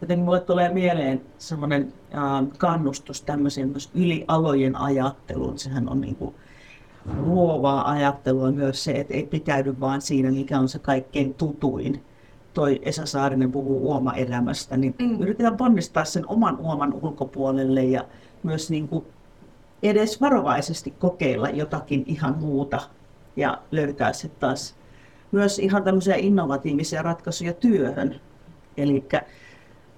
joten 0.00 0.18
mulle 0.18 0.40
tulee 0.40 0.68
mieleen 0.68 1.22
semmoinen 1.38 1.92
äh, 2.14 2.58
kannustus 2.58 3.22
tämmöiseen 3.22 3.68
myös 3.68 3.90
yli 3.94 4.24
alojen 4.28 4.76
ajatteluun. 4.76 5.58
Sehän 5.58 5.88
on 5.88 6.00
niin 6.00 6.16
kuin, 6.16 6.34
luovaa 7.20 7.90
ajattelua 7.90 8.50
myös 8.50 8.84
se, 8.84 8.92
että 8.92 9.14
ei 9.14 9.26
pitäydy 9.26 9.80
vaan 9.80 10.00
siinä, 10.00 10.30
mikä 10.30 10.58
on 10.58 10.68
se 10.68 10.78
kaikkein 10.78 11.34
tutuin, 11.34 12.04
toi 12.54 12.80
Esa 12.82 13.06
Saarinen 13.06 13.52
puhuu 13.52 13.88
uoma-elämästä, 13.88 14.76
niin 14.76 14.94
mm. 14.98 15.20
yritetään 15.20 15.56
ponnistaa 15.56 16.04
sen 16.04 16.28
oman 16.28 16.58
uoman 16.58 16.94
ulkopuolelle 17.02 17.84
ja 17.84 18.04
myös 18.42 18.70
niin 18.70 18.88
kuin 18.88 19.04
edes 19.82 20.20
varovaisesti 20.20 20.90
kokeilla 20.90 21.48
jotakin 21.50 22.04
ihan 22.06 22.38
muuta 22.38 22.80
ja 23.36 23.58
löytää 23.70 24.12
se 24.12 24.28
taas 24.28 24.79
myös 25.32 25.58
ihan 25.58 25.84
tämmöisiä 25.84 26.14
innovatiivisia 26.14 27.02
ratkaisuja 27.02 27.52
työhön. 27.52 28.20
Eli 28.76 29.04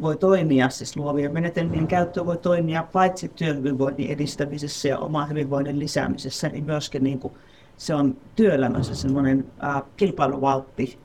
voi 0.00 0.16
toimia, 0.16 0.68
siis 0.68 0.96
luovien 0.96 1.32
menetelmien 1.32 1.86
käyttö 1.86 2.26
voi 2.26 2.36
toimia 2.36 2.82
paitsi 2.92 3.28
työhyvinvoinnin 3.28 4.10
edistämisessä 4.10 4.88
ja 4.88 4.98
oman 4.98 5.28
hyvinvoinnin 5.28 5.78
lisäämisessä, 5.78 6.48
niin 6.48 6.64
myöskin 6.64 7.04
niin 7.04 7.18
kuin 7.18 7.34
se 7.76 7.94
on 7.94 8.16
työelämässä 8.36 8.94
semmoinen 8.94 9.44
äh, 9.64 9.82
kilpailuvaltti 9.96 10.98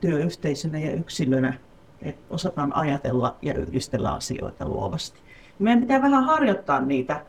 työyhteisönä 0.00 0.78
ja 0.78 0.92
yksilönä, 0.92 1.54
että 2.02 2.34
osataan 2.34 2.76
ajatella 2.76 3.36
ja 3.42 3.54
yhdistellä 3.54 4.12
asioita 4.12 4.68
luovasti. 4.68 5.20
Meidän 5.58 5.80
pitää 5.80 6.02
vähän 6.02 6.24
harjoittaa 6.24 6.80
niitä 6.80 7.24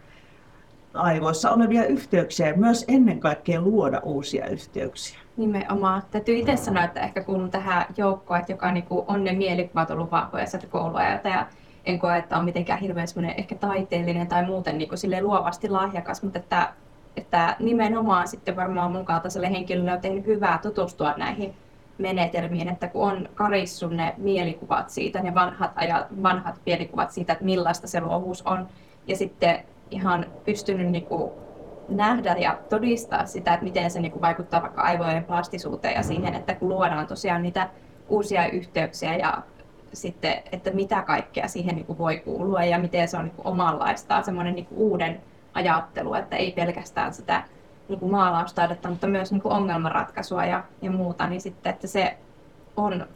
aivoissa 0.94 1.52
olevia 1.52 1.86
yhteyksiä 1.86 2.48
ja 2.48 2.58
myös 2.58 2.86
ennen 2.88 3.20
kaikkea 3.20 3.62
luoda 3.62 4.00
uusia 4.04 4.48
yhteyksiä. 4.48 5.20
Nimenomaan. 5.42 6.04
Täytyy 6.12 6.36
itse 6.36 6.56
sanoa, 6.56 6.84
että 6.84 7.00
ehkä 7.00 7.24
kuulun 7.24 7.52
tähän 7.52 7.86
joukkoon, 7.98 8.40
että 8.40 8.52
joka 8.52 8.72
niinku 8.72 9.06
on 9.08 9.24
ne 9.24 9.34
mielikuvat 9.34 9.92
ollut 9.92 10.12
vahvoja 10.12 10.46
sieltä 10.46 10.68
kouluajalta 10.68 11.28
ja 11.28 11.48
en 11.86 12.00
koe, 12.00 12.18
että 12.18 12.38
on 12.38 12.46
mitenkään 12.46 12.80
hirveän 12.80 13.08
ehkä 13.38 13.56
taiteellinen 13.56 14.28
tai 14.28 14.46
muuten 14.46 14.78
niinku 14.78 14.98
sille 14.98 15.22
luovasti 15.22 15.70
lahjakas, 15.70 16.24
mutta 16.24 16.40
että, 16.40 16.74
että 17.18 17.56
nimenomaan 17.60 18.28
sitten 18.28 18.56
varmaan 18.56 18.92
mun 18.92 19.06
kaltaiselle 19.06 19.52
henkilölle 19.52 19.94
on 19.94 20.02
tehnyt 20.02 20.26
hyvää 20.26 20.60
tutustua 20.62 21.14
näihin 21.18 21.56
menetelmiin, 21.98 22.70
että 22.70 22.88
kun 22.88 23.12
on 23.12 23.30
karissun 23.36 23.98
ne 23.98 24.14
mielikuvat 24.18 24.90
siitä, 24.90 25.22
ne 25.22 25.36
vanhat, 25.36 25.72
ajat, 25.76 26.24
vanhat 26.24 26.56
mielikuvat 26.66 27.12
siitä, 27.12 27.34
että 27.34 27.46
millaista 27.46 27.88
se 27.88 28.02
luovuus 28.02 28.42
on, 28.42 28.68
ja 29.08 29.16
sitten 29.18 29.60
ihan 29.92 30.26
pystynyt 30.46 30.90
niin 30.90 31.06
kuin 31.06 31.32
nähdä 31.90 32.36
ja 32.40 32.58
todistaa 32.70 33.26
sitä, 33.26 33.54
että 33.54 33.64
miten 33.64 33.92
se 33.92 34.00
niin 34.02 34.12
kuin 34.12 34.22
vaikuttaa 34.22 34.62
vaikka 34.62 34.82
aivojen 34.82 35.24
plastisuuteen 35.24 35.94
ja 35.94 36.04
siihen, 36.04 36.36
että 36.36 36.56
kun 36.56 36.70
luodaan 36.70 37.08
tosiaan 37.08 37.44
niitä 37.44 37.70
uusia 38.10 38.48
yhteyksiä 38.48 39.16
ja 39.16 39.42
sitten, 39.94 40.34
että 40.52 40.72
mitä 40.72 41.02
kaikkea 41.02 41.48
siihen 41.48 41.76
niin 41.76 41.86
kuin 41.86 41.98
voi 41.98 42.18
kuulua 42.18 42.64
ja 42.64 42.80
miten 42.80 43.08
se 43.08 43.18
on 43.18 43.24
niin 43.24 43.36
kuin 43.36 43.48
omanlaistaan, 43.48 44.24
semmoinen 44.24 44.56
niin 44.56 44.66
kuin 44.66 44.78
uuden 44.78 45.22
ajattelu, 45.54 46.14
että 46.14 46.36
ei 46.36 46.52
pelkästään 46.52 47.14
sitä 47.14 47.44
niin 47.90 48.00
kuin 48.00 48.12
maalaustaidetta, 48.12 48.90
mutta 48.90 49.08
myös 49.08 49.32
niin 49.32 49.42
kuin 49.42 49.54
ongelmanratkaisua 49.54 50.46
ja, 50.46 50.64
ja 50.82 50.92
muuta, 50.92 51.28
niin 51.28 51.42
sitten, 51.42 51.74
että 51.74 51.88
se 51.88 52.18
on 52.78 53.08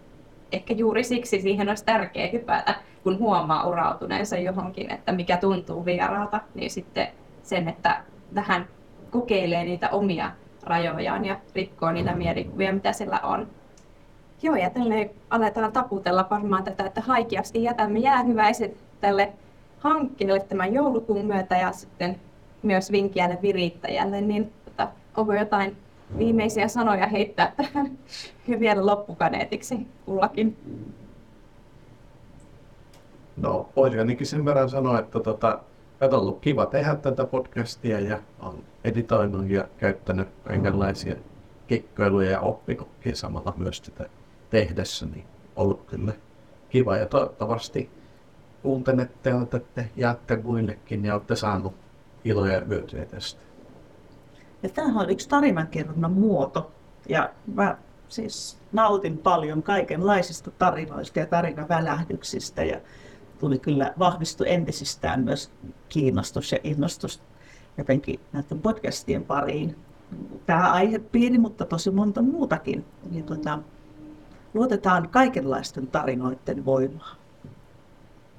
ehkä 0.52 0.74
juuri 0.74 1.04
siksi 1.04 1.42
siihen 1.42 1.70
olisi 1.70 1.86
tärkeää 1.86 2.30
hypätä, 2.34 2.76
kun 3.04 3.20
huomaa 3.20 3.68
urautuneensa 3.68 4.38
johonkin, 4.38 4.92
että 4.92 5.12
mikä 5.12 5.38
tuntuu 5.38 5.86
vieraalta, 5.86 6.42
niin 6.54 6.72
sitten 6.72 7.08
sen, 7.44 7.68
että 7.68 8.02
vähän 8.36 8.68
kokeilee 9.12 9.64
niitä 9.64 9.90
omia 9.90 10.32
rajojaan 10.64 11.26
ja 11.26 11.40
rikkoo 11.56 11.92
niitä 11.92 12.16
mielikuvia, 12.16 12.74
mitä 12.74 12.94
sillä 12.94 13.20
on. 13.20 13.48
Joo, 14.42 14.56
ja 14.56 14.70
tälle 14.70 15.10
aletaan 15.30 15.72
taputella 15.72 16.28
varmaan 16.30 16.64
tätä, 16.64 16.86
että 16.86 17.02
haikeasti 17.02 17.64
jätämme 17.64 18.00
jäähyväiset 18.00 18.78
tälle 19.02 19.34
hankkeelle 19.80 20.40
tämän 20.40 20.74
joulukuun 20.74 21.26
myötä 21.26 21.58
ja 21.58 21.72
sitten 21.72 22.20
myös 22.64 22.92
vinkkiälle 22.92 23.38
virittäjälle, 23.42 24.22
niin 24.22 24.54
tota, 24.66 24.88
onko 25.18 25.34
jotain 25.34 25.78
viimeisiä 26.18 26.68
sanoja 26.68 27.08
heittää 27.08 27.54
tähän 27.58 27.92
vielä 28.60 28.86
loppukaneetiksi 28.86 29.88
kullakin? 30.06 30.58
No, 33.38 33.70
voisin 33.76 34.00
ainakin 34.00 34.28
sen 34.28 34.46
verran 34.46 34.70
sanoa, 34.70 35.00
että 35.00 35.20
tota, 35.20 35.60
ollut 36.02 36.40
kiva 36.40 36.66
tehdä 36.66 36.96
tätä 36.96 37.26
podcastia 37.26 38.00
ja 38.00 38.20
on 38.40 38.64
editoinut 38.84 39.50
ja 39.50 39.68
käyttänyt 39.78 40.28
kaikenlaisia 40.44 41.16
kikkoiluja 41.68 42.32
ja 42.32 42.40
oppikokkia 42.40 43.16
samalla 43.16 43.54
myös 43.58 43.78
sitä 43.78 44.10
tehdessä, 44.50 45.06
niin 45.06 45.26
ollut 45.56 45.86
kyllä 45.86 46.14
kiva 46.70 46.98
ja 46.98 47.06
toivottavasti 47.06 47.90
kuuntelette 48.62 49.34
otatte, 49.34 49.90
jaatte 49.96 50.36
muillekin 50.44 51.06
ja 51.06 51.14
olette 51.14 51.36
saanut 51.36 51.76
iloja 52.24 52.54
ja 52.54 52.66
hyötyä 52.66 53.06
tästä. 53.06 53.42
Ja 54.64 54.70
tämähän 54.70 54.98
on 54.98 55.10
yksi 55.10 55.30
tarinankerronnan 55.30 56.12
muoto. 56.12 56.72
Ja 57.10 57.30
mä 57.54 57.78
siis 58.08 58.58
nautin 58.72 59.18
paljon 59.18 59.64
kaikenlaisista 59.64 60.52
tarinoista 60.52 61.20
ja 61.20 61.26
tarinavälähdyksistä. 61.26 62.64
Ja 62.64 62.82
tuli 63.40 63.60
kyllä 63.60 63.94
vahvistu 64.00 64.44
entisistään 64.44 65.24
myös 65.24 65.52
kiinnostus 65.90 66.52
ja 66.52 66.58
innostus 66.64 67.22
jotenkin 67.78 68.20
näiden 68.34 68.60
podcastien 68.62 69.24
pariin. 69.24 69.76
Tämä 70.46 70.72
aihepiiri, 70.72 71.38
mutta 71.38 71.66
tosi 71.66 71.92
monta 71.92 72.22
muutakin. 72.22 72.86
Niin 73.12 73.24
tuota, 73.24 73.60
luotetaan 74.54 75.10
kaikenlaisten 75.10 75.88
tarinoiden 75.88 76.66
voimaa. 76.66 77.16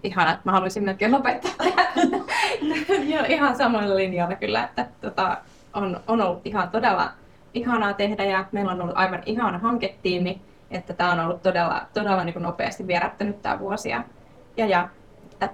Ihana, 0.03 0.39
mä 0.45 0.53
haluaisin 0.53 0.85
melkein 0.85 1.13
lopettaa 1.13 1.53
ihan 3.29 3.57
samalla 3.57 3.97
linjalla 3.97 4.35
kyllä, 4.35 4.65
että 4.65 4.89
tota, 5.01 5.39
on, 5.75 6.01
on 6.07 6.21
ollut 6.21 6.47
ihan 6.47 6.71
todella 6.71 7.13
ihanaa 7.55 7.95
tehdä 7.95 8.25
ja 8.25 8.45
meillä 8.53 8.73
on 8.73 8.83
ollut 8.83 8.97
aivan 8.97 9.23
ihana 9.27 9.59
hanketiimi, 9.59 10.41
että 10.71 10.93
tämä 10.93 11.13
on 11.13 11.21
ollut 11.21 11.43
todella, 11.43 11.87
todella 11.95 12.25
niin 12.25 12.43
nopeasti 12.43 12.87
vierättänyt 12.87 13.43
tämä 13.43 13.59
vuosi. 13.59 13.89
Ja, 13.89 14.05
ja, 14.57 14.67
ja 14.67 14.89
että 15.33 15.51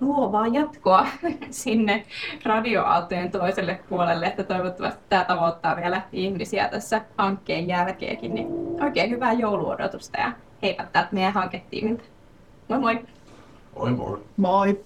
luovaa 0.00 0.46
jatkoa 0.46 1.06
sinne 1.50 2.06
radioaaltojen 2.44 3.30
toiselle 3.30 3.80
puolelle, 3.88 4.26
että 4.26 4.44
toivottavasti 4.44 5.00
tämä 5.08 5.24
tavoittaa 5.24 5.76
vielä 5.76 6.02
ihmisiä 6.12 6.68
tässä 6.68 7.00
hankkeen 7.18 7.68
jälkeenkin. 7.68 8.34
Niin 8.34 8.48
oikein 8.84 9.10
hyvää 9.10 9.32
jouluodotusta 9.32 10.20
ja 10.20 10.32
heipä 10.62 10.86
täältä 10.92 11.08
meidän 11.12 11.32
hanketiimiltä. 11.32 12.04
Moi 12.68 12.78
moi! 12.78 13.04
Moi 13.76 13.90
moi! 13.90 14.18
Moi! 14.36 14.84